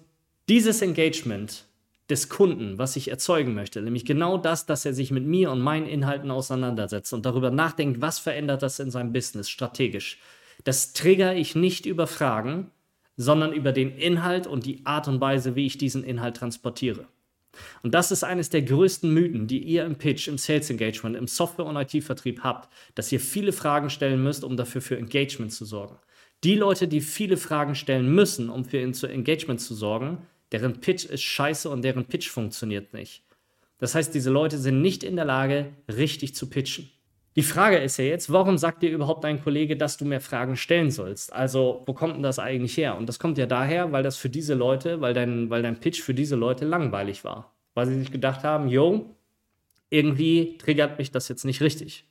dieses 0.48 0.82
Engagement 0.82 1.66
des 2.10 2.30
Kunden, 2.30 2.78
was 2.80 2.96
ich 2.96 3.10
erzeugen 3.10 3.54
möchte, 3.54 3.82
nämlich 3.82 4.06
genau 4.06 4.38
das, 4.38 4.66
dass 4.66 4.86
er 4.86 4.94
sich 4.94 5.12
mit 5.12 5.26
mir 5.26 5.52
und 5.52 5.60
meinen 5.60 5.86
Inhalten 5.86 6.32
auseinandersetzt 6.32 7.14
und 7.14 7.26
darüber 7.26 7.52
nachdenkt, 7.52 8.02
was 8.02 8.18
verändert 8.18 8.64
das 8.64 8.80
in 8.80 8.90
seinem 8.90 9.14
Business 9.14 9.50
strategisch. 9.50 10.20
Das 10.64 10.94
trigger 10.94 11.36
ich 11.36 11.56
nicht 11.56 11.86
über 11.86 12.08
Fragen, 12.08 12.72
sondern 13.16 13.54
über 13.54 13.72
den 13.72 13.92
Inhalt 13.92 14.48
und 14.48 14.66
die 14.66 14.86
Art 14.86 15.08
und 15.08 15.22
Weise, 15.22 15.56
wie 15.56 15.66
ich 15.66 15.78
diesen 15.78 16.04
Inhalt 16.04 16.38
transportiere. 16.38 17.06
Und 17.84 17.94
das 17.94 18.12
ist 18.12 18.24
eines 18.24 18.50
der 18.50 18.62
größten 18.62 19.14
Mythen, 19.14 19.48
die 19.48 19.64
ihr 19.64 19.86
im 19.86 19.96
Pitch, 19.96 20.28
im 20.28 20.38
Sales 20.38 20.70
Engagement, 20.70 21.16
im 21.16 21.28
Software- 21.28 21.66
und 21.66 21.76
IT-Vertrieb 21.76 22.42
habt, 22.44 22.72
dass 22.96 23.12
ihr 23.12 23.20
viele 23.20 23.52
Fragen 23.52 23.90
stellen 23.90 24.24
müsst, 24.24 24.44
um 24.44 24.58
dafür 24.58 24.82
für 24.82 24.98
Engagement 24.98 25.52
zu 25.52 25.66
sorgen. 25.66 25.98
Die 26.44 26.56
Leute, 26.56 26.88
die 26.88 27.02
viele 27.02 27.38
Fragen 27.38 27.76
stellen 27.76 28.14
müssen, 28.14 28.50
um 28.50 28.66
für 28.66 28.80
Engagement 28.80 29.60
zu 29.60 29.76
sorgen, 29.76 30.26
deren 30.52 30.80
Pitch 30.80 31.06
ist 31.06 31.24
scheiße 31.24 31.70
und 31.70 31.82
deren 31.82 32.06
Pitch 32.06 32.30
funktioniert 32.30 32.94
nicht. 32.94 33.24
Das 33.80 33.96
heißt, 33.96 34.14
diese 34.14 34.30
Leute 34.30 34.58
sind 34.58 34.82
nicht 34.82 35.04
in 35.04 35.16
der 35.16 35.26
Lage, 35.26 35.74
richtig 35.88 36.36
zu 36.36 36.50
pitchen. 36.50 36.90
Die 37.40 37.44
Frage 37.44 37.78
ist 37.78 37.96
ja 37.96 38.04
jetzt, 38.04 38.34
warum 38.34 38.58
sagt 38.58 38.84
dir 38.84 38.92
überhaupt 38.92 39.24
dein 39.24 39.42
Kollege, 39.42 39.78
dass 39.78 39.96
du 39.96 40.04
mehr 40.04 40.20
Fragen 40.20 40.58
stellen 40.58 40.92
sollst? 40.92 41.32
Also, 41.32 41.84
wo 41.86 41.94
kommt 41.94 42.16
denn 42.16 42.22
das 42.22 42.38
eigentlich 42.38 42.76
her? 42.76 42.98
Und 42.98 43.08
das 43.08 43.18
kommt 43.18 43.38
ja 43.38 43.46
daher, 43.46 43.94
weil 43.94 44.04
das 44.04 44.18
für 44.18 44.30
diese 44.30 44.56
Leute, 44.56 45.00
weil 45.00 45.14
dein, 45.14 45.50
weil 45.50 45.62
dein 45.62 45.80
Pitch 45.80 46.02
für 46.02 46.14
diese 46.14 46.36
Leute 46.36 46.66
langweilig 46.66 47.24
war. 47.24 47.56
Weil 47.76 47.88
sie 47.88 47.98
sich 47.98 48.12
gedacht 48.12 48.44
haben, 48.44 48.68
yo, 48.68 49.16
irgendwie 49.90 50.58
triggert 50.58 51.00
mich 51.00 51.12
das 51.12 51.30
jetzt 51.30 51.46
nicht 51.46 51.62
richtig. 51.62 52.04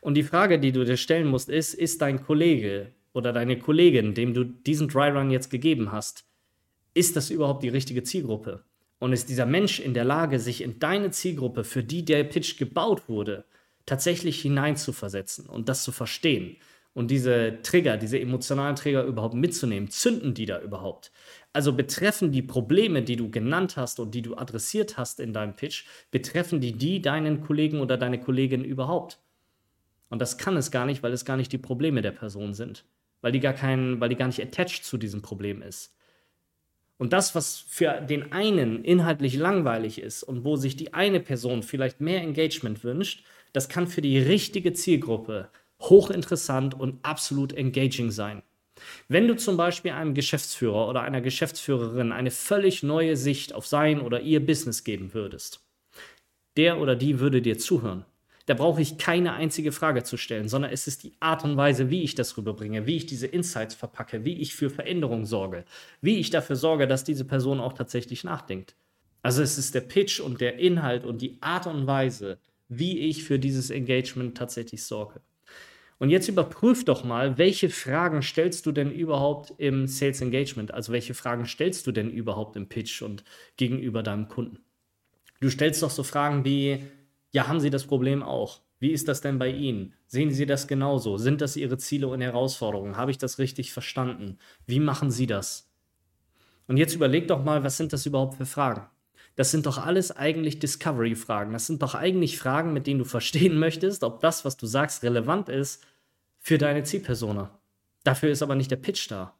Und 0.00 0.14
die 0.14 0.24
Frage, 0.24 0.58
die 0.58 0.72
du 0.72 0.84
dir 0.84 0.96
stellen 0.96 1.28
musst, 1.28 1.48
ist, 1.48 1.74
ist 1.74 2.02
dein 2.02 2.24
Kollege 2.24 2.90
oder 3.12 3.32
deine 3.32 3.60
Kollegin, 3.60 4.14
dem 4.14 4.34
du 4.34 4.42
diesen 4.42 4.88
Dry-Run 4.88 5.30
jetzt 5.30 5.50
gegeben 5.50 5.92
hast, 5.92 6.24
ist 6.94 7.14
das 7.14 7.30
überhaupt 7.30 7.62
die 7.62 7.68
richtige 7.68 8.02
Zielgruppe? 8.02 8.64
Und 8.98 9.12
ist 9.12 9.28
dieser 9.28 9.46
Mensch 9.46 9.78
in 9.78 9.94
der 9.94 10.04
Lage, 10.04 10.40
sich 10.40 10.62
in 10.62 10.80
deine 10.80 11.12
Zielgruppe, 11.12 11.62
für 11.62 11.84
die 11.84 12.04
der 12.04 12.24
Pitch 12.24 12.58
gebaut 12.58 13.08
wurde, 13.08 13.44
tatsächlich 13.88 14.40
hineinzuversetzen 14.42 15.46
und 15.46 15.68
das 15.68 15.82
zu 15.82 15.92
verstehen 15.92 16.56
und 16.98 17.10
diese 17.10 17.62
Trigger, 17.62 17.96
diese 17.96 18.18
emotionalen 18.18 18.76
Trigger 18.76 19.04
überhaupt 19.04 19.34
mitzunehmen. 19.34 19.88
Zünden 19.88 20.34
die 20.34 20.46
da 20.46 20.60
überhaupt? 20.60 21.12
Also 21.52 21.72
betreffen 21.72 22.32
die 22.32 22.42
Probleme, 22.42 23.02
die 23.02 23.16
du 23.16 23.30
genannt 23.30 23.76
hast 23.76 24.00
und 24.00 24.14
die 24.14 24.22
du 24.22 24.36
adressiert 24.36 24.98
hast 24.98 25.20
in 25.20 25.32
deinem 25.32 25.54
Pitch, 25.54 25.84
betreffen 26.10 26.60
die 26.60 26.72
die 26.72 27.00
deinen 27.00 27.40
Kollegen 27.40 27.80
oder 27.80 27.96
deine 27.96 28.20
Kollegin 28.20 28.64
überhaupt? 28.64 29.18
Und 30.10 30.20
das 30.20 30.38
kann 30.38 30.56
es 30.56 30.70
gar 30.70 30.86
nicht, 30.86 31.02
weil 31.02 31.12
es 31.12 31.24
gar 31.24 31.36
nicht 31.36 31.52
die 31.52 31.58
Probleme 31.58 32.02
der 32.02 32.12
Person 32.12 32.52
sind, 32.52 32.84
weil 33.20 33.32
die 33.32 33.40
gar 33.40 33.52
kein, 33.52 34.00
weil 34.00 34.08
die 34.08 34.16
gar 34.16 34.26
nicht 34.26 34.42
attached 34.42 34.84
zu 34.84 34.98
diesem 34.98 35.22
Problem 35.22 35.62
ist. 35.62 35.94
Und 36.96 37.12
das, 37.12 37.36
was 37.36 37.58
für 37.58 38.00
den 38.00 38.32
einen 38.32 38.84
inhaltlich 38.84 39.36
langweilig 39.36 40.00
ist 40.00 40.24
und 40.24 40.44
wo 40.44 40.56
sich 40.56 40.74
die 40.74 40.94
eine 40.94 41.20
Person 41.20 41.62
vielleicht 41.62 42.00
mehr 42.00 42.22
Engagement 42.22 42.82
wünscht, 42.82 43.24
das 43.52 43.68
kann 43.68 43.86
für 43.86 44.02
die 44.02 44.18
richtige 44.18 44.72
Zielgruppe 44.72 45.48
hochinteressant 45.80 46.74
und 46.74 46.98
absolut 47.04 47.52
engaging 47.52 48.10
sein. 48.10 48.42
Wenn 49.08 49.26
du 49.26 49.36
zum 49.36 49.56
Beispiel 49.56 49.92
einem 49.92 50.14
Geschäftsführer 50.14 50.88
oder 50.88 51.02
einer 51.02 51.20
Geschäftsführerin 51.20 52.12
eine 52.12 52.30
völlig 52.30 52.82
neue 52.82 53.16
Sicht 53.16 53.52
auf 53.54 53.66
sein 53.66 54.00
oder 54.00 54.20
ihr 54.20 54.44
Business 54.44 54.84
geben 54.84 55.14
würdest, 55.14 55.60
der 56.56 56.78
oder 56.80 56.96
die 56.96 57.20
würde 57.20 57.42
dir 57.42 57.58
zuhören. 57.58 58.04
Da 58.46 58.54
brauche 58.54 58.80
ich 58.80 58.96
keine 58.96 59.34
einzige 59.34 59.72
Frage 59.72 60.04
zu 60.04 60.16
stellen, 60.16 60.48
sondern 60.48 60.72
es 60.72 60.86
ist 60.86 61.02
die 61.02 61.12
Art 61.20 61.44
und 61.44 61.58
Weise, 61.58 61.90
wie 61.90 62.02
ich 62.02 62.14
das 62.14 62.36
rüberbringe, 62.38 62.86
wie 62.86 62.96
ich 62.96 63.04
diese 63.04 63.26
Insights 63.26 63.74
verpacke, 63.74 64.24
wie 64.24 64.38
ich 64.38 64.54
für 64.54 64.70
Veränderung 64.70 65.26
sorge, 65.26 65.64
wie 66.00 66.16
ich 66.16 66.30
dafür 66.30 66.56
sorge, 66.56 66.86
dass 66.86 67.04
diese 67.04 67.26
Person 67.26 67.60
auch 67.60 67.74
tatsächlich 67.74 68.24
nachdenkt. 68.24 68.74
Also 69.20 69.42
es 69.42 69.58
ist 69.58 69.74
der 69.74 69.82
Pitch 69.82 70.20
und 70.20 70.40
der 70.40 70.58
Inhalt 70.58 71.04
und 71.04 71.20
die 71.20 71.36
Art 71.42 71.66
und 71.66 71.86
Weise, 71.86 72.38
wie 72.68 72.98
ich 72.98 73.24
für 73.24 73.38
dieses 73.38 73.70
Engagement 73.70 74.36
tatsächlich 74.36 74.82
sorge. 74.84 75.20
Und 75.98 76.10
jetzt 76.10 76.28
überprüf 76.28 76.84
doch 76.84 77.02
mal, 77.02 77.38
welche 77.38 77.70
Fragen 77.70 78.22
stellst 78.22 78.66
du 78.66 78.72
denn 78.72 78.92
überhaupt 78.92 79.52
im 79.58 79.88
Sales 79.88 80.20
Engagement? 80.20 80.72
Also 80.72 80.92
welche 80.92 81.14
Fragen 81.14 81.44
stellst 81.44 81.86
du 81.86 81.92
denn 81.92 82.10
überhaupt 82.10 82.56
im 82.56 82.68
Pitch 82.68 83.02
und 83.02 83.24
gegenüber 83.56 84.02
deinem 84.02 84.28
Kunden? 84.28 84.58
Du 85.40 85.50
stellst 85.50 85.82
doch 85.82 85.90
so 85.90 86.04
Fragen 86.04 86.44
wie, 86.44 86.84
ja, 87.32 87.48
haben 87.48 87.60
Sie 87.60 87.70
das 87.70 87.84
Problem 87.84 88.22
auch? 88.22 88.60
Wie 88.80 88.92
ist 88.92 89.08
das 89.08 89.20
denn 89.20 89.38
bei 89.38 89.50
Ihnen? 89.50 89.94
Sehen 90.06 90.30
Sie 90.30 90.46
das 90.46 90.68
genauso? 90.68 91.16
Sind 91.16 91.40
das 91.40 91.56
Ihre 91.56 91.78
Ziele 91.78 92.06
und 92.06 92.20
Herausforderungen? 92.20 92.96
Habe 92.96 93.10
ich 93.10 93.18
das 93.18 93.38
richtig 93.38 93.72
verstanden? 93.72 94.38
Wie 94.66 94.78
machen 94.80 95.10
Sie 95.10 95.26
das? 95.26 95.68
Und 96.68 96.76
jetzt 96.76 96.94
überleg 96.94 97.26
doch 97.26 97.42
mal, 97.42 97.64
was 97.64 97.76
sind 97.76 97.92
das 97.92 98.06
überhaupt 98.06 98.36
für 98.36 98.46
Fragen? 98.46 98.86
Das 99.38 99.52
sind 99.52 99.66
doch 99.66 99.78
alles 99.78 100.10
eigentlich 100.10 100.58
Discovery-Fragen. 100.58 101.52
Das 101.52 101.68
sind 101.68 101.80
doch 101.82 101.94
eigentlich 101.94 102.40
Fragen, 102.40 102.72
mit 102.72 102.88
denen 102.88 102.98
du 102.98 103.04
verstehen 103.04 103.56
möchtest, 103.60 104.02
ob 104.02 104.18
das, 104.18 104.44
was 104.44 104.56
du 104.56 104.66
sagst, 104.66 105.04
relevant 105.04 105.48
ist 105.48 105.84
für 106.40 106.58
deine 106.58 106.82
Zielpersona. 106.82 107.56
Dafür 108.02 108.30
ist 108.30 108.42
aber 108.42 108.56
nicht 108.56 108.72
der 108.72 108.78
Pitch 108.78 109.08
da, 109.08 109.38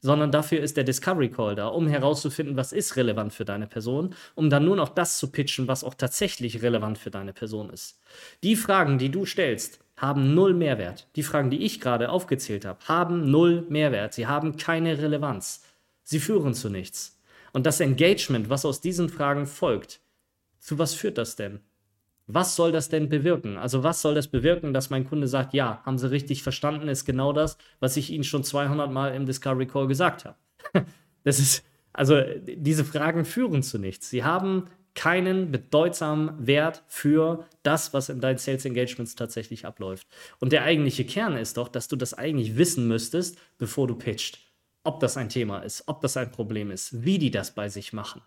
sondern 0.00 0.32
dafür 0.32 0.60
ist 0.60 0.76
der 0.76 0.82
Discovery 0.82 1.30
Call 1.30 1.54
da, 1.54 1.68
um 1.68 1.86
herauszufinden, 1.86 2.56
was 2.56 2.72
ist 2.72 2.96
relevant 2.96 3.32
für 3.32 3.44
deine 3.44 3.68
Person, 3.68 4.16
um 4.34 4.50
dann 4.50 4.64
nur 4.64 4.74
noch 4.74 4.88
das 4.88 5.18
zu 5.18 5.30
pitchen, 5.30 5.68
was 5.68 5.84
auch 5.84 5.94
tatsächlich 5.94 6.62
relevant 6.62 6.98
für 6.98 7.12
deine 7.12 7.32
Person 7.32 7.70
ist. 7.70 8.00
Die 8.42 8.56
Fragen, 8.56 8.98
die 8.98 9.12
du 9.12 9.26
stellst, 9.26 9.78
haben 9.96 10.34
null 10.34 10.54
Mehrwert. 10.54 11.06
Die 11.14 11.22
Fragen, 11.22 11.50
die 11.50 11.62
ich 11.62 11.80
gerade 11.80 12.08
aufgezählt 12.08 12.64
habe, 12.64 12.80
haben 12.88 13.30
null 13.30 13.64
Mehrwert. 13.68 14.12
Sie 14.12 14.26
haben 14.26 14.56
keine 14.56 14.98
Relevanz. 14.98 15.62
Sie 16.02 16.18
führen 16.18 16.52
zu 16.52 16.68
nichts. 16.68 17.15
Und 17.56 17.64
das 17.64 17.80
Engagement, 17.80 18.50
was 18.50 18.66
aus 18.66 18.82
diesen 18.82 19.08
Fragen 19.08 19.46
folgt, 19.46 20.02
zu 20.58 20.78
was 20.78 20.92
führt 20.92 21.16
das 21.16 21.36
denn? 21.36 21.60
Was 22.26 22.54
soll 22.54 22.70
das 22.70 22.90
denn 22.90 23.08
bewirken? 23.08 23.56
Also 23.56 23.82
was 23.82 24.02
soll 24.02 24.14
das 24.14 24.28
bewirken, 24.28 24.74
dass 24.74 24.90
mein 24.90 25.08
Kunde 25.08 25.26
sagt, 25.26 25.54
ja, 25.54 25.80
haben 25.86 25.96
Sie 25.96 26.10
richtig 26.10 26.42
verstanden, 26.42 26.86
ist 26.88 27.06
genau 27.06 27.32
das, 27.32 27.56
was 27.80 27.96
ich 27.96 28.10
Ihnen 28.10 28.24
schon 28.24 28.44
200 28.44 28.92
Mal 28.92 29.14
im 29.14 29.24
Discovery 29.24 29.66
Call 29.66 29.86
gesagt 29.86 30.26
habe. 30.26 30.36
Das 31.24 31.38
ist, 31.38 31.64
also 31.94 32.20
diese 32.44 32.84
Fragen 32.84 33.24
führen 33.24 33.62
zu 33.62 33.78
nichts. 33.78 34.10
Sie 34.10 34.22
haben 34.22 34.66
keinen 34.94 35.50
bedeutsamen 35.50 36.46
Wert 36.46 36.84
für 36.88 37.46
das, 37.62 37.94
was 37.94 38.10
in 38.10 38.20
deinen 38.20 38.36
Sales 38.36 38.66
Engagements 38.66 39.14
tatsächlich 39.14 39.64
abläuft. 39.64 40.06
Und 40.40 40.52
der 40.52 40.62
eigentliche 40.64 41.06
Kern 41.06 41.38
ist 41.38 41.56
doch, 41.56 41.68
dass 41.68 41.88
du 41.88 41.96
das 41.96 42.12
eigentlich 42.12 42.58
wissen 42.58 42.86
müsstest, 42.86 43.38
bevor 43.56 43.88
du 43.88 43.94
pitcht. 43.94 44.45
Ob 44.86 45.00
das 45.00 45.16
ein 45.16 45.28
Thema 45.28 45.58
ist, 45.58 45.82
ob 45.88 46.00
das 46.00 46.16
ein 46.16 46.30
Problem 46.30 46.70
ist, 46.70 47.04
wie 47.04 47.18
die 47.18 47.32
das 47.32 47.52
bei 47.52 47.68
sich 47.68 47.92
machen 47.92 48.22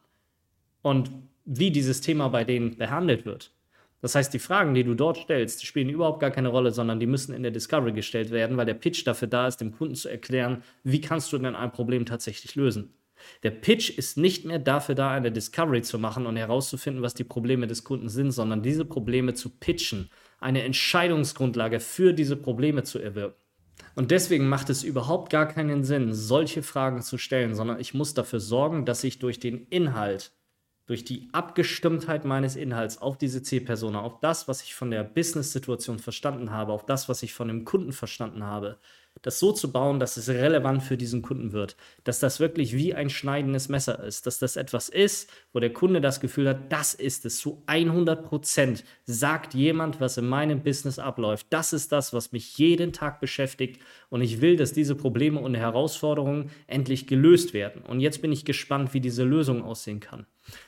und 0.81 1.09
wie 1.45 1.71
dieses 1.71 2.01
Thema 2.01 2.27
bei 2.27 2.43
denen 2.43 2.77
behandelt 2.77 3.25
wird. 3.25 3.53
Das 4.01 4.13
heißt, 4.13 4.33
die 4.33 4.39
Fragen, 4.39 4.73
die 4.73 4.83
du 4.83 4.93
dort 4.93 5.15
stellst, 5.15 5.65
spielen 5.65 5.87
überhaupt 5.87 6.19
gar 6.19 6.31
keine 6.31 6.49
Rolle, 6.49 6.71
sondern 6.71 6.99
die 6.99 7.05
müssen 7.05 7.33
in 7.33 7.43
der 7.43 7.53
Discovery 7.53 7.93
gestellt 7.93 8.31
werden, 8.31 8.57
weil 8.57 8.65
der 8.65 8.73
Pitch 8.73 9.07
dafür 9.07 9.29
da 9.29 9.47
ist, 9.47 9.61
dem 9.61 9.71
Kunden 9.71 9.95
zu 9.95 10.09
erklären, 10.09 10.61
wie 10.83 10.99
kannst 10.99 11.31
du 11.31 11.37
denn 11.37 11.55
ein 11.55 11.71
Problem 11.71 12.05
tatsächlich 12.05 12.55
lösen. 12.55 12.93
Der 13.43 13.51
Pitch 13.51 13.97
ist 13.97 14.17
nicht 14.17 14.43
mehr 14.43 14.59
dafür 14.59 14.95
da, 14.95 15.11
eine 15.11 15.31
Discovery 15.31 15.81
zu 15.81 15.97
machen 15.97 16.25
und 16.25 16.35
herauszufinden, 16.35 17.01
was 17.01 17.13
die 17.13 17.23
Probleme 17.23 17.67
des 17.67 17.85
Kunden 17.85 18.09
sind, 18.09 18.31
sondern 18.31 18.63
diese 18.63 18.83
Probleme 18.83 19.33
zu 19.33 19.49
pitchen, 19.49 20.09
eine 20.41 20.63
Entscheidungsgrundlage 20.63 21.79
für 21.79 22.11
diese 22.11 22.35
Probleme 22.35 22.83
zu 22.83 22.99
erwirken. 22.99 23.48
Und 23.99 24.11
deswegen 24.11 24.47
macht 24.47 24.69
es 24.69 24.81
überhaupt 24.83 25.29
gar 25.29 25.45
keinen 25.45 25.83
Sinn, 25.83 26.13
solche 26.13 26.63
Fragen 26.63 27.01
zu 27.01 27.17
stellen, 27.17 27.53
sondern 27.53 27.81
ich 27.81 27.93
muss 27.93 28.13
dafür 28.13 28.39
sorgen, 28.39 28.85
dass 28.85 29.03
ich 29.03 29.19
durch 29.19 29.41
den 29.41 29.67
Inhalt 29.67 30.31
durch 30.89 31.03
die 31.03 31.29
Abgestimmtheit 31.33 32.25
meines 32.25 32.55
Inhalts 32.55 32.97
auf 32.99 33.15
diese 33.15 33.43
Zielpersona, 33.43 34.01
auf 34.01 34.21
das, 34.21 34.47
was 34.47 34.63
ich 34.63 34.73
von 34.73 34.89
der 34.89 35.03
Business-Situation 35.03 35.99
verstanden 35.99 36.49
habe, 36.49 36.71
auf 36.71 36.83
das, 36.83 37.07
was 37.07 37.21
ich 37.21 37.31
von 37.31 37.47
dem 37.47 37.63
Kunden 37.63 37.91
verstanden 37.91 38.43
habe, 38.43 38.79
das 39.21 39.39
so 39.39 39.51
zu 39.51 39.71
bauen, 39.71 39.99
dass 39.99 40.17
es 40.17 40.29
relevant 40.29 40.83
für 40.83 40.97
diesen 40.97 41.21
Kunden 41.21 41.51
wird, 41.51 41.75
dass 42.03 42.19
das 42.19 42.39
wirklich 42.39 42.75
wie 42.75 42.93
ein 42.93 43.09
schneidendes 43.09 43.69
Messer 43.69 44.03
ist, 44.03 44.25
dass 44.25 44.39
das 44.39 44.55
etwas 44.55 44.89
ist, 44.89 45.29
wo 45.53 45.59
der 45.59 45.73
Kunde 45.73 46.01
das 46.01 46.19
Gefühl 46.19 46.49
hat, 46.49 46.71
das 46.71 46.93
ist 46.93 47.25
es 47.25 47.39
zu 47.39 47.63
100 47.67 48.23
Prozent, 48.23 48.83
sagt 49.05 49.53
jemand, 49.53 49.99
was 49.99 50.17
in 50.17 50.27
meinem 50.27 50.63
Business 50.63 50.99
abläuft. 50.99 51.47
Das 51.49 51.73
ist 51.73 51.91
das, 51.91 52.13
was 52.13 52.31
mich 52.31 52.57
jeden 52.57 52.93
Tag 52.93 53.19
beschäftigt 53.19 53.81
und 54.09 54.21
ich 54.21 54.41
will, 54.41 54.55
dass 54.55 54.73
diese 54.73 54.95
Probleme 54.95 55.39
und 55.39 55.55
Herausforderungen 55.55 56.51
endlich 56.67 57.07
gelöst 57.07 57.53
werden. 57.53 57.81
Und 57.81 57.99
jetzt 57.99 58.21
bin 58.21 58.31
ich 58.31 58.45
gespannt, 58.45 58.93
wie 58.93 59.01
diese 59.01 59.23
Lösung 59.23 59.63
aussehen 59.63 59.99
kann. 59.99 60.25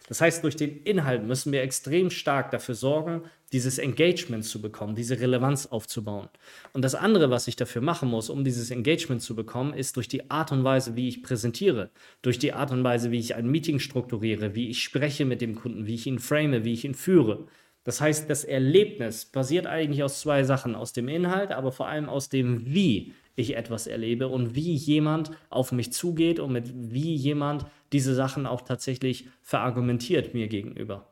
Das 0.08 0.22
heißt, 0.22 0.44
durch 0.44 0.56
den 0.56 0.84
Inhalt 0.84 1.24
müssen 1.24 1.52
wir 1.52 1.62
extrem 1.62 2.10
stark 2.10 2.52
dafür 2.52 2.76
sorgen, 2.76 3.24
dieses 3.52 3.78
Engagement 3.78 4.46
zu 4.46 4.62
bekommen, 4.62 4.96
diese 4.96 5.20
Relevanz 5.20 5.66
aufzubauen. 5.66 6.30
Und 6.74 6.84
das 6.84 6.96
andere, 6.96 7.30
was 7.30 7.48
ich 7.48 7.56
dafür 7.56 7.82
machen 7.82 8.10
muss, 8.10 8.30
um 8.30 8.44
dieses 8.44 8.72
Engagement 8.72 9.22
zu 9.22 9.36
bekommen, 9.36 9.74
ist 9.74 9.98
durch 9.98 10.08
die 10.08 10.32
Art 10.32 10.52
und 10.52 10.64
Weise, 10.64 10.96
wie 10.96 11.08
ich 11.08 11.24
präsentiere, 11.24 11.90
durch 12.22 12.40
die 12.40 12.54
Art 12.54 12.72
und 12.72 12.84
Weise, 12.84 13.12
wie 13.12 13.20
ich 13.20 13.36
ein 13.36 13.50
Meeting 13.50 13.80
strukturiere, 13.80 14.56
wie 14.56 14.70
ich 14.70 14.82
spreche 14.84 15.26
mit 15.26 15.42
dem 15.42 15.56
Kunden, 15.56 15.86
wie 15.86 15.96
ich 15.96 16.08
ihn 16.08 16.20
frame, 16.20 16.64
wie 16.64 16.74
ich 16.74 16.86
ihn 16.86 16.96
führe. 16.96 17.48
Das 17.84 18.00
heißt, 18.00 18.30
das 18.30 18.44
Erlebnis 18.44 19.26
basiert 19.26 19.66
eigentlich 19.66 20.04
aus 20.04 20.22
zwei 20.22 20.44
Sachen, 20.44 20.76
aus 20.76 20.94
dem 20.94 21.08
Inhalt, 21.08 21.52
aber 21.52 21.72
vor 21.72 21.88
allem 21.88 22.10
aus 22.10 22.30
dem 22.30 22.66
Wie 22.66 23.14
ich 23.36 23.56
etwas 23.56 23.88
erlebe 23.88 24.28
und 24.28 24.56
wie 24.56 24.74
jemand 24.74 25.32
auf 25.50 25.72
mich 25.72 25.92
zugeht 25.92 26.40
und 26.40 26.52
mit 26.52 26.72
wie 26.76 27.16
jemand 27.16 27.66
diese 27.92 28.14
Sachen 28.14 28.46
auch 28.46 28.62
tatsächlich 28.62 29.28
verargumentiert 29.42 30.34
mir 30.34 30.48
gegenüber. 30.48 31.11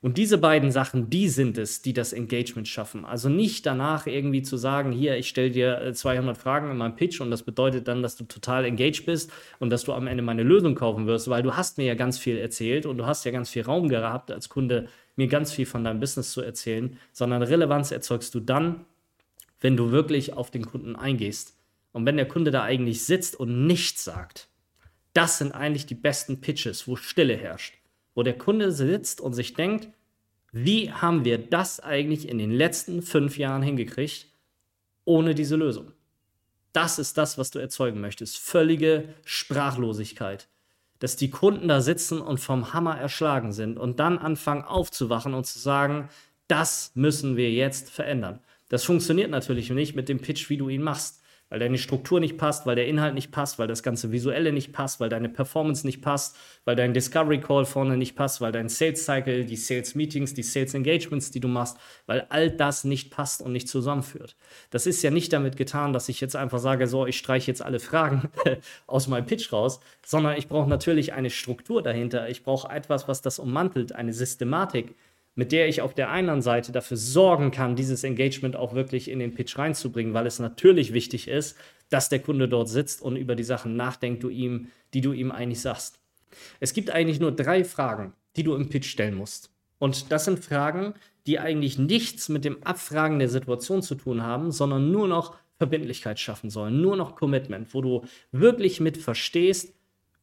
Und 0.00 0.18
diese 0.18 0.38
beiden 0.38 0.70
Sachen, 0.70 1.10
die 1.10 1.28
sind 1.28 1.58
es, 1.58 1.82
die 1.82 1.92
das 1.92 2.12
Engagement 2.12 2.68
schaffen. 2.68 3.04
Also 3.04 3.28
nicht 3.28 3.66
danach 3.66 4.06
irgendwie 4.06 4.42
zu 4.42 4.56
sagen, 4.56 4.92
hier, 4.92 5.16
ich 5.16 5.28
stelle 5.28 5.50
dir 5.50 5.92
200 5.92 6.36
äh, 6.36 6.40
Fragen 6.40 6.70
in 6.70 6.76
meinem 6.76 6.96
Pitch 6.96 7.20
und 7.20 7.30
das 7.30 7.42
bedeutet 7.42 7.88
dann, 7.88 8.02
dass 8.02 8.16
du 8.16 8.24
total 8.24 8.64
engaged 8.64 9.06
bist 9.06 9.32
und 9.58 9.70
dass 9.70 9.84
du 9.84 9.92
am 9.92 10.06
Ende 10.06 10.22
meine 10.22 10.42
Lösung 10.42 10.74
kaufen 10.74 11.06
wirst, 11.06 11.28
weil 11.28 11.42
du 11.42 11.56
hast 11.56 11.78
mir 11.78 11.84
ja 11.84 11.94
ganz 11.94 12.18
viel 12.18 12.36
erzählt 12.36 12.86
und 12.86 12.98
du 12.98 13.06
hast 13.06 13.24
ja 13.24 13.30
ganz 13.30 13.50
viel 13.50 13.62
Raum 13.62 13.88
gehabt 13.88 14.30
als 14.30 14.48
Kunde, 14.48 14.88
mir 15.16 15.28
ganz 15.28 15.52
viel 15.52 15.66
von 15.66 15.84
deinem 15.84 16.00
Business 16.00 16.32
zu 16.32 16.40
erzählen, 16.40 16.98
sondern 17.12 17.42
Relevanz 17.42 17.90
erzeugst 17.90 18.34
du 18.34 18.40
dann, 18.40 18.84
wenn 19.60 19.76
du 19.76 19.92
wirklich 19.92 20.32
auf 20.32 20.50
den 20.50 20.66
Kunden 20.66 20.96
eingehst. 20.96 21.56
Und 21.92 22.06
wenn 22.06 22.16
der 22.16 22.28
Kunde 22.28 22.50
da 22.50 22.62
eigentlich 22.64 23.04
sitzt 23.04 23.38
und 23.38 23.66
nichts 23.66 24.04
sagt, 24.04 24.48
das 25.14 25.38
sind 25.38 25.52
eigentlich 25.52 25.86
die 25.86 25.94
besten 25.94 26.40
Pitches, 26.40 26.88
wo 26.88 26.96
Stille 26.96 27.36
herrscht. 27.36 27.74
Wo 28.14 28.22
der 28.22 28.38
Kunde 28.38 28.72
sitzt 28.72 29.20
und 29.20 29.34
sich 29.34 29.54
denkt, 29.54 29.88
wie 30.52 30.92
haben 30.92 31.24
wir 31.24 31.38
das 31.38 31.80
eigentlich 31.80 32.28
in 32.28 32.38
den 32.38 32.52
letzten 32.52 33.02
fünf 33.02 33.38
Jahren 33.38 33.62
hingekriegt, 33.62 34.28
ohne 35.04 35.34
diese 35.34 35.56
Lösung? 35.56 35.92
Das 36.72 36.98
ist 36.98 37.18
das, 37.18 37.38
was 37.38 37.50
du 37.50 37.58
erzeugen 37.58 38.00
möchtest. 38.00 38.38
Völlige 38.38 39.14
Sprachlosigkeit. 39.24 40.48
Dass 41.00 41.16
die 41.16 41.30
Kunden 41.30 41.68
da 41.68 41.80
sitzen 41.80 42.20
und 42.20 42.38
vom 42.38 42.72
Hammer 42.72 42.96
erschlagen 42.96 43.52
sind 43.52 43.78
und 43.78 43.98
dann 43.98 44.18
anfangen 44.18 44.62
aufzuwachen 44.62 45.34
und 45.34 45.44
zu 45.44 45.58
sagen, 45.58 46.08
das 46.46 46.92
müssen 46.94 47.36
wir 47.36 47.50
jetzt 47.50 47.90
verändern. 47.90 48.40
Das 48.68 48.84
funktioniert 48.84 49.30
natürlich 49.30 49.70
nicht 49.70 49.96
mit 49.96 50.08
dem 50.08 50.20
Pitch, 50.20 50.50
wie 50.50 50.56
du 50.56 50.68
ihn 50.68 50.82
machst 50.82 51.23
weil 51.54 51.60
deine 51.60 51.78
Struktur 51.78 52.18
nicht 52.18 52.36
passt, 52.36 52.66
weil 52.66 52.74
der 52.74 52.88
Inhalt 52.88 53.14
nicht 53.14 53.30
passt, 53.30 53.60
weil 53.60 53.68
das 53.68 53.84
ganze 53.84 54.10
Visuelle 54.10 54.52
nicht 54.52 54.72
passt, 54.72 54.98
weil 54.98 55.08
deine 55.08 55.28
Performance 55.28 55.86
nicht 55.86 56.02
passt, 56.02 56.36
weil 56.64 56.74
dein 56.74 56.92
Discovery 56.92 57.38
Call 57.38 57.64
vorne 57.64 57.96
nicht 57.96 58.16
passt, 58.16 58.40
weil 58.40 58.50
dein 58.50 58.68
Sales 58.68 59.04
Cycle, 59.04 59.44
die 59.44 59.54
Sales 59.54 59.94
Meetings, 59.94 60.34
die 60.34 60.42
Sales 60.42 60.74
Engagements, 60.74 61.30
die 61.30 61.38
du 61.38 61.46
machst, 61.46 61.76
weil 62.06 62.26
all 62.28 62.50
das 62.50 62.82
nicht 62.82 63.12
passt 63.12 63.40
und 63.40 63.52
nicht 63.52 63.68
zusammenführt. 63.68 64.34
Das 64.70 64.88
ist 64.88 65.00
ja 65.04 65.12
nicht 65.12 65.32
damit 65.32 65.56
getan, 65.56 65.92
dass 65.92 66.08
ich 66.08 66.20
jetzt 66.20 66.34
einfach 66.34 66.58
sage, 66.58 66.88
so, 66.88 67.06
ich 67.06 67.18
streiche 67.18 67.52
jetzt 67.52 67.62
alle 67.62 67.78
Fragen 67.78 68.30
aus 68.88 69.06
meinem 69.06 69.26
Pitch 69.26 69.52
raus, 69.52 69.78
sondern 70.04 70.36
ich 70.36 70.48
brauche 70.48 70.68
natürlich 70.68 71.12
eine 71.12 71.30
Struktur 71.30 71.84
dahinter. 71.84 72.28
Ich 72.28 72.42
brauche 72.42 72.68
etwas, 72.68 73.06
was 73.06 73.22
das 73.22 73.38
ummantelt, 73.38 73.92
eine 73.92 74.12
Systematik, 74.12 74.96
mit 75.34 75.52
der 75.52 75.68
ich 75.68 75.82
auf 75.82 75.94
der 75.94 76.10
einen 76.10 76.42
Seite 76.42 76.72
dafür 76.72 76.96
sorgen 76.96 77.50
kann, 77.50 77.76
dieses 77.76 78.04
Engagement 78.04 78.56
auch 78.56 78.74
wirklich 78.74 79.10
in 79.10 79.18
den 79.18 79.34
Pitch 79.34 79.58
reinzubringen, 79.58 80.14
weil 80.14 80.26
es 80.26 80.38
natürlich 80.38 80.92
wichtig 80.92 81.28
ist, 81.28 81.56
dass 81.90 82.08
der 82.08 82.20
Kunde 82.20 82.48
dort 82.48 82.68
sitzt 82.68 83.02
und 83.02 83.16
über 83.16 83.34
die 83.34 83.44
Sachen 83.44 83.76
nachdenkt, 83.76 84.22
du 84.22 84.28
ihm, 84.28 84.68
die 84.94 85.00
du 85.00 85.12
ihm 85.12 85.32
eigentlich 85.32 85.60
sagst. 85.60 86.00
Es 86.60 86.72
gibt 86.72 86.90
eigentlich 86.90 87.20
nur 87.20 87.32
drei 87.32 87.64
Fragen, 87.64 88.12
die 88.36 88.42
du 88.42 88.54
im 88.54 88.68
Pitch 88.68 88.88
stellen 88.88 89.14
musst. 89.14 89.50
Und 89.78 90.10
das 90.12 90.24
sind 90.24 90.44
Fragen, 90.44 90.94
die 91.26 91.38
eigentlich 91.38 91.78
nichts 91.78 92.28
mit 92.28 92.44
dem 92.44 92.62
Abfragen 92.62 93.18
der 93.18 93.28
Situation 93.28 93.82
zu 93.82 93.94
tun 93.94 94.22
haben, 94.22 94.50
sondern 94.50 94.90
nur 94.90 95.08
noch 95.08 95.36
Verbindlichkeit 95.58 96.18
schaffen 96.18 96.50
sollen, 96.50 96.80
nur 96.80 96.96
noch 96.96 97.16
Commitment, 97.16 97.74
wo 97.74 97.80
du 97.80 98.04
wirklich 98.32 98.80
mit 98.80 98.96
verstehst, 98.96 99.74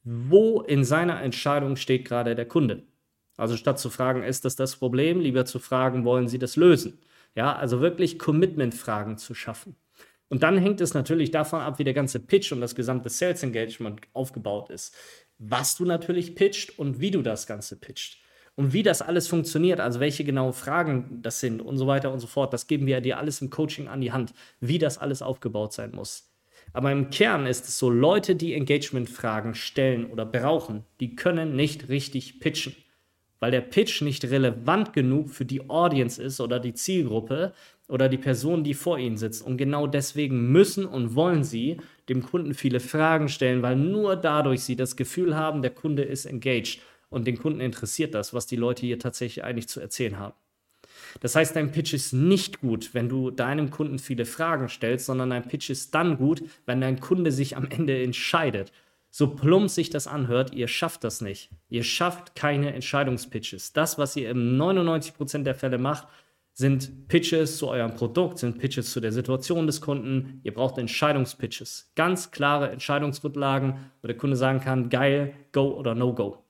wo 0.03 0.61
in 0.61 0.83
seiner 0.83 1.21
Entscheidung 1.21 1.75
steht 1.75 2.05
gerade 2.05 2.35
der 2.35 2.47
Kunde. 2.47 2.83
Also 3.41 3.57
statt 3.57 3.79
zu 3.79 3.89
fragen, 3.89 4.21
ist 4.21 4.45
das 4.45 4.55
das 4.55 4.75
Problem, 4.75 5.19
lieber 5.19 5.45
zu 5.45 5.57
fragen, 5.57 6.05
wollen 6.05 6.27
Sie 6.27 6.37
das 6.37 6.57
lösen? 6.57 6.99
Ja, 7.33 7.55
also 7.55 7.81
wirklich 7.81 8.19
Commitment-Fragen 8.19 9.17
zu 9.17 9.33
schaffen. 9.33 9.75
Und 10.29 10.43
dann 10.43 10.59
hängt 10.59 10.79
es 10.79 10.93
natürlich 10.93 11.31
davon 11.31 11.59
ab, 11.59 11.79
wie 11.79 11.83
der 11.83 11.95
ganze 11.95 12.19
Pitch 12.19 12.51
und 12.51 12.61
das 12.61 12.75
gesamte 12.75 13.09
Sales 13.09 13.41
Engagement 13.41 14.01
aufgebaut 14.13 14.69
ist. 14.69 14.95
Was 15.39 15.75
du 15.75 15.85
natürlich 15.85 16.35
pitcht 16.35 16.77
und 16.77 16.99
wie 16.99 17.09
du 17.09 17.23
das 17.23 17.47
Ganze 17.47 17.77
pitcht. 17.77 18.19
Und 18.53 18.73
wie 18.73 18.83
das 18.83 19.01
alles 19.01 19.27
funktioniert, 19.27 19.79
also 19.79 19.99
welche 19.99 20.23
genauen 20.23 20.53
Fragen 20.53 21.23
das 21.23 21.39
sind 21.39 21.63
und 21.63 21.79
so 21.79 21.87
weiter 21.87 22.13
und 22.13 22.19
so 22.19 22.27
fort, 22.27 22.53
das 22.53 22.67
geben 22.67 22.85
wir 22.85 23.01
dir 23.01 23.17
alles 23.17 23.41
im 23.41 23.49
Coaching 23.49 23.87
an 23.87 24.01
die 24.01 24.11
Hand, 24.11 24.35
wie 24.59 24.77
das 24.77 24.99
alles 24.99 25.23
aufgebaut 25.23 25.73
sein 25.73 25.93
muss. 25.95 26.31
Aber 26.73 26.91
im 26.91 27.09
Kern 27.09 27.47
ist 27.47 27.67
es 27.67 27.79
so, 27.79 27.89
Leute, 27.89 28.35
die 28.35 28.53
Engagement-Fragen 28.53 29.55
stellen 29.55 30.11
oder 30.11 30.27
brauchen, 30.27 30.85
die 30.99 31.15
können 31.15 31.55
nicht 31.55 31.89
richtig 31.89 32.39
pitchen 32.39 32.75
weil 33.41 33.51
der 33.51 33.61
Pitch 33.61 34.01
nicht 34.01 34.23
relevant 34.23 34.93
genug 34.93 35.31
für 35.31 35.45
die 35.45 35.67
Audience 35.67 36.21
ist 36.21 36.39
oder 36.39 36.59
die 36.59 36.75
Zielgruppe 36.75 37.53
oder 37.89 38.07
die 38.07 38.19
Person, 38.19 38.63
die 38.63 38.75
vor 38.75 38.99
ihnen 38.99 39.17
sitzt. 39.17 39.45
Und 39.45 39.57
genau 39.57 39.87
deswegen 39.87 40.51
müssen 40.51 40.85
und 40.85 41.15
wollen 41.15 41.43
sie 41.43 41.77
dem 42.07 42.23
Kunden 42.23 42.53
viele 42.53 42.79
Fragen 42.79 43.27
stellen, 43.27 43.63
weil 43.63 43.75
nur 43.75 44.15
dadurch 44.15 44.61
sie 44.61 44.75
das 44.75 44.95
Gefühl 44.95 45.35
haben, 45.35 45.63
der 45.63 45.71
Kunde 45.71 46.03
ist 46.03 46.25
engaged 46.25 46.81
und 47.09 47.25
den 47.25 47.37
Kunden 47.37 47.61
interessiert 47.61 48.13
das, 48.13 48.33
was 48.33 48.45
die 48.45 48.55
Leute 48.55 48.85
hier 48.85 48.99
tatsächlich 48.99 49.43
eigentlich 49.43 49.67
zu 49.67 49.81
erzählen 49.81 50.19
haben. 50.19 50.35
Das 51.19 51.35
heißt, 51.35 51.55
dein 51.55 51.71
Pitch 51.71 51.93
ist 51.93 52.13
nicht 52.13 52.61
gut, 52.61 52.93
wenn 52.93 53.09
du 53.09 53.31
deinem 53.31 53.71
Kunden 53.71 53.97
viele 53.97 54.25
Fragen 54.25 54.69
stellst, 54.69 55.07
sondern 55.07 55.31
dein 55.31 55.47
Pitch 55.47 55.71
ist 55.71 55.95
dann 55.95 56.17
gut, 56.17 56.43
wenn 56.67 56.79
dein 56.79 56.99
Kunde 56.99 57.31
sich 57.31 57.57
am 57.57 57.65
Ende 57.65 58.01
entscheidet 58.03 58.71
So 59.13 59.27
plump 59.35 59.69
sich 59.69 59.89
das 59.89 60.07
anhört, 60.07 60.53
ihr 60.53 60.69
schafft 60.69 61.03
das 61.03 61.19
nicht. 61.19 61.49
Ihr 61.67 61.83
schafft 61.83 62.33
keine 62.33 62.73
Entscheidungspitches. 62.73 63.73
Das, 63.73 63.97
was 63.97 64.15
ihr 64.15 64.29
im 64.29 64.57
99% 64.57 65.43
der 65.43 65.53
Fälle 65.53 65.77
macht, 65.77 66.07
sind 66.53 67.09
Pitches 67.09 67.57
zu 67.57 67.67
eurem 67.67 67.93
Produkt, 67.93 68.39
sind 68.39 68.57
Pitches 68.57 68.91
zu 68.91 69.01
der 69.01 69.11
Situation 69.11 69.67
des 69.67 69.81
Kunden. 69.81 70.39
Ihr 70.43 70.53
braucht 70.53 70.77
Entscheidungspitches. 70.77 71.91
Ganz 71.95 72.31
klare 72.31 72.71
Entscheidungsgrundlagen, 72.71 73.91
wo 74.01 74.07
der 74.07 74.17
Kunde 74.17 74.37
sagen 74.37 74.61
kann, 74.61 74.89
geil, 74.89 75.33
go 75.51 75.73
oder 75.77 75.93
no 75.93 76.13
go. 76.13 76.45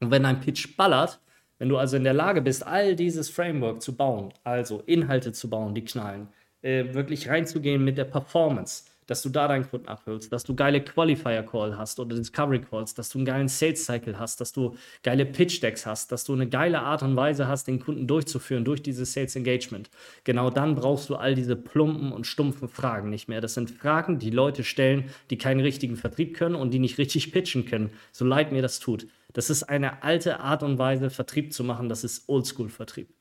Und 0.00 0.10
wenn 0.10 0.26
ein 0.26 0.40
Pitch 0.40 0.76
ballert, 0.76 1.18
wenn 1.58 1.70
du 1.70 1.78
also 1.78 1.96
in 1.96 2.04
der 2.04 2.12
Lage 2.12 2.42
bist, 2.42 2.66
all 2.66 2.94
dieses 2.94 3.30
Framework 3.30 3.80
zu 3.80 3.96
bauen, 3.96 4.34
also 4.44 4.82
Inhalte 4.84 5.32
zu 5.32 5.48
bauen, 5.48 5.74
die 5.74 5.84
knallen, 5.84 6.28
äh, 6.60 6.92
wirklich 6.92 7.28
reinzugehen 7.28 7.82
mit 7.82 7.96
der 7.96 8.04
Performance, 8.04 8.84
dass 9.06 9.22
du 9.22 9.28
da 9.28 9.48
deinen 9.48 9.68
Kunden 9.68 9.88
abhörst, 9.88 10.32
dass 10.32 10.44
du 10.44 10.54
geile 10.54 10.82
Qualifier 10.82 11.42
Call 11.42 11.76
hast 11.76 12.00
oder 12.00 12.16
Discovery 12.16 12.60
Calls, 12.60 12.94
dass 12.94 13.08
du 13.08 13.18
einen 13.18 13.24
geilen 13.24 13.48
Sales 13.48 13.84
Cycle 13.84 14.18
hast, 14.18 14.40
dass 14.40 14.52
du 14.52 14.76
geile 15.02 15.26
Pitch 15.26 15.62
Decks 15.62 15.86
hast, 15.86 16.12
dass 16.12 16.24
du 16.24 16.32
eine 16.32 16.48
geile 16.48 16.80
Art 16.80 17.02
und 17.02 17.16
Weise 17.16 17.48
hast, 17.48 17.66
den 17.68 17.80
Kunden 17.80 18.06
durchzuführen 18.06 18.64
durch 18.64 18.82
dieses 18.82 19.12
Sales 19.12 19.36
Engagement. 19.36 19.90
Genau 20.24 20.50
dann 20.50 20.74
brauchst 20.74 21.08
du 21.10 21.16
all 21.16 21.34
diese 21.34 21.56
plumpen 21.56 22.12
und 22.12 22.26
stumpfen 22.26 22.68
Fragen 22.68 23.10
nicht 23.10 23.28
mehr. 23.28 23.40
Das 23.40 23.54
sind 23.54 23.70
Fragen, 23.70 24.18
die 24.18 24.30
Leute 24.30 24.64
stellen, 24.64 25.10
die 25.30 25.38
keinen 25.38 25.60
richtigen 25.60 25.96
Vertrieb 25.96 26.36
können 26.36 26.54
und 26.54 26.72
die 26.72 26.78
nicht 26.78 26.98
richtig 26.98 27.32
pitchen 27.32 27.66
können, 27.66 27.90
so 28.12 28.24
leid 28.24 28.52
mir 28.52 28.62
das 28.62 28.80
tut. 28.80 29.06
Das 29.32 29.50
ist 29.50 29.64
eine 29.64 30.02
alte 30.02 30.40
Art 30.40 30.62
und 30.62 30.78
Weise, 30.78 31.10
Vertrieb 31.10 31.52
zu 31.52 31.62
machen. 31.62 31.90
Das 31.90 32.04
ist 32.04 32.28
Oldschool-Vertrieb. 32.28 33.15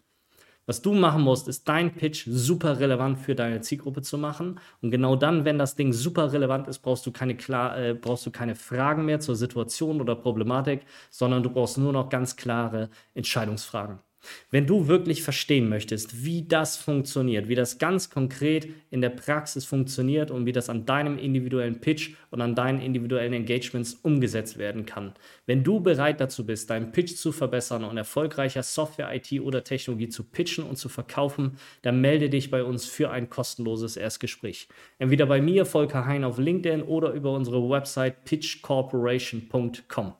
Was 0.68 0.82
du 0.82 0.94
machen 0.94 1.22
musst, 1.22 1.48
ist 1.48 1.68
dein 1.68 1.94
Pitch 1.96 2.26
super 2.28 2.80
relevant 2.80 3.20
für 3.20 3.36
deine 3.36 3.62
Zielgruppe 3.62 4.02
zu 4.02 4.18
machen. 4.18 4.60
Und 4.82 4.90
genau 4.92 5.16
dann, 5.16 5.46
wenn 5.46 5.60
das 5.60 5.76
Ding 5.76 5.94
super 5.94 6.34
relevant 6.34 6.68
ist, 6.68 6.80
brauchst 6.80 7.06
du 7.06 7.12
keine, 7.12 7.36
klar, 7.38 7.78
äh, 7.78 7.94
brauchst 7.94 8.26
du 8.26 8.32
keine 8.32 8.56
Fragen 8.56 9.06
mehr 9.06 9.20
zur 9.20 9.36
Situation 9.36 10.02
oder 10.02 10.16
Problematik, 10.16 10.86
sondern 11.12 11.44
du 11.44 11.52
brauchst 11.52 11.78
nur 11.78 11.94
noch 11.94 12.10
ganz 12.10 12.36
klare 12.36 12.90
Entscheidungsfragen. 13.14 14.05
Wenn 14.52 14.68
du 14.68 14.88
wirklich 14.88 15.24
verstehen 15.24 15.70
möchtest, 15.70 16.24
wie 16.24 16.44
das 16.48 16.78
funktioniert, 16.78 17.48
wie 17.48 17.56
das 17.56 17.78
ganz 17.78 18.10
konkret 18.10 18.68
in 18.90 19.02
der 19.02 19.10
Praxis 19.10 19.66
funktioniert 19.66 20.32
und 20.32 20.46
wie 20.46 20.52
das 20.52 20.70
an 20.70 20.86
deinem 20.86 21.18
individuellen 21.18 21.82
Pitch 21.82 22.12
und 22.32 22.42
an 22.42 22.56
deinen 22.56 22.82
individuellen 22.82 23.34
Engagements 23.34 23.94
umgesetzt 24.02 24.58
werden 24.58 24.86
kann, 24.86 25.14
wenn 25.46 25.64
du 25.64 25.80
bereit 25.80 26.20
dazu 26.20 26.46
bist, 26.46 26.70
deinen 26.70 26.92
Pitch 26.92 27.16
zu 27.16 27.32
verbessern 27.32 27.84
und 27.84 27.98
erfolgreicher 27.98 28.64
Software, 28.64 29.14
IT 29.14 29.40
oder 29.42 29.64
Technologie 29.64 30.10
zu 30.10 30.24
pitchen 30.24 30.64
und 30.64 30.78
zu 30.78 30.90
verkaufen, 30.90 31.58
dann 31.82 32.02
melde 32.02 32.30
dich 32.30 32.52
bei 32.52 32.64
uns 32.64 32.86
für 32.86 33.12
ein 33.12 33.30
kostenloses 33.30 33.98
Erstgespräch. 33.98 34.68
Entweder 35.00 35.26
bei 35.26 35.42
mir, 35.42 35.66
Volker 35.66 36.06
Hein 36.06 36.24
auf 36.24 36.38
LinkedIn 36.38 36.82
oder 36.82 37.12
über 37.12 37.32
unsere 37.34 37.70
Website 37.70 38.24
pitchcorporation.com. 38.26 40.14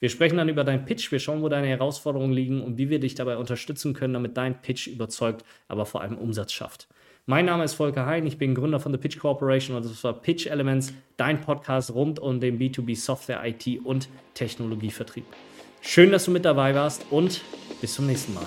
Wir 0.00 0.10
sprechen 0.10 0.36
dann 0.36 0.48
über 0.48 0.62
deinen 0.62 0.84
Pitch, 0.84 1.10
wir 1.10 1.18
schauen, 1.18 1.42
wo 1.42 1.48
deine 1.48 1.66
Herausforderungen 1.66 2.32
liegen 2.32 2.62
und 2.62 2.78
wie 2.78 2.88
wir 2.88 3.00
dich 3.00 3.16
dabei 3.16 3.36
unterstützen 3.48 3.94
können, 3.94 4.14
damit 4.14 4.36
dein 4.36 4.60
Pitch 4.60 4.86
überzeugt, 4.86 5.44
aber 5.68 5.86
vor 5.86 6.02
allem 6.02 6.18
Umsatz 6.18 6.52
schafft. 6.52 6.86
Mein 7.26 7.44
Name 7.44 7.64
ist 7.64 7.74
Volker 7.74 8.06
Hein, 8.06 8.26
ich 8.26 8.38
bin 8.38 8.54
Gründer 8.54 8.80
von 8.80 8.92
The 8.92 8.98
Pitch 8.98 9.18
Corporation 9.18 9.76
und 9.76 9.84
das 9.84 10.02
war 10.02 10.14
Pitch 10.14 10.46
Elements, 10.46 10.94
dein 11.16 11.40
Podcast 11.40 11.92
rund 11.94 12.18
um 12.18 12.40
den 12.40 12.58
B2B 12.58 12.96
Software, 12.96 13.44
IT 13.44 13.84
und 13.84 14.08
Technologievertrieb. 14.34 15.24
Schön, 15.80 16.10
dass 16.10 16.24
du 16.24 16.30
mit 16.30 16.44
dabei 16.44 16.74
warst 16.74 17.04
und 17.10 17.42
bis 17.80 17.94
zum 17.94 18.06
nächsten 18.06 18.34
Mal. 18.34 18.46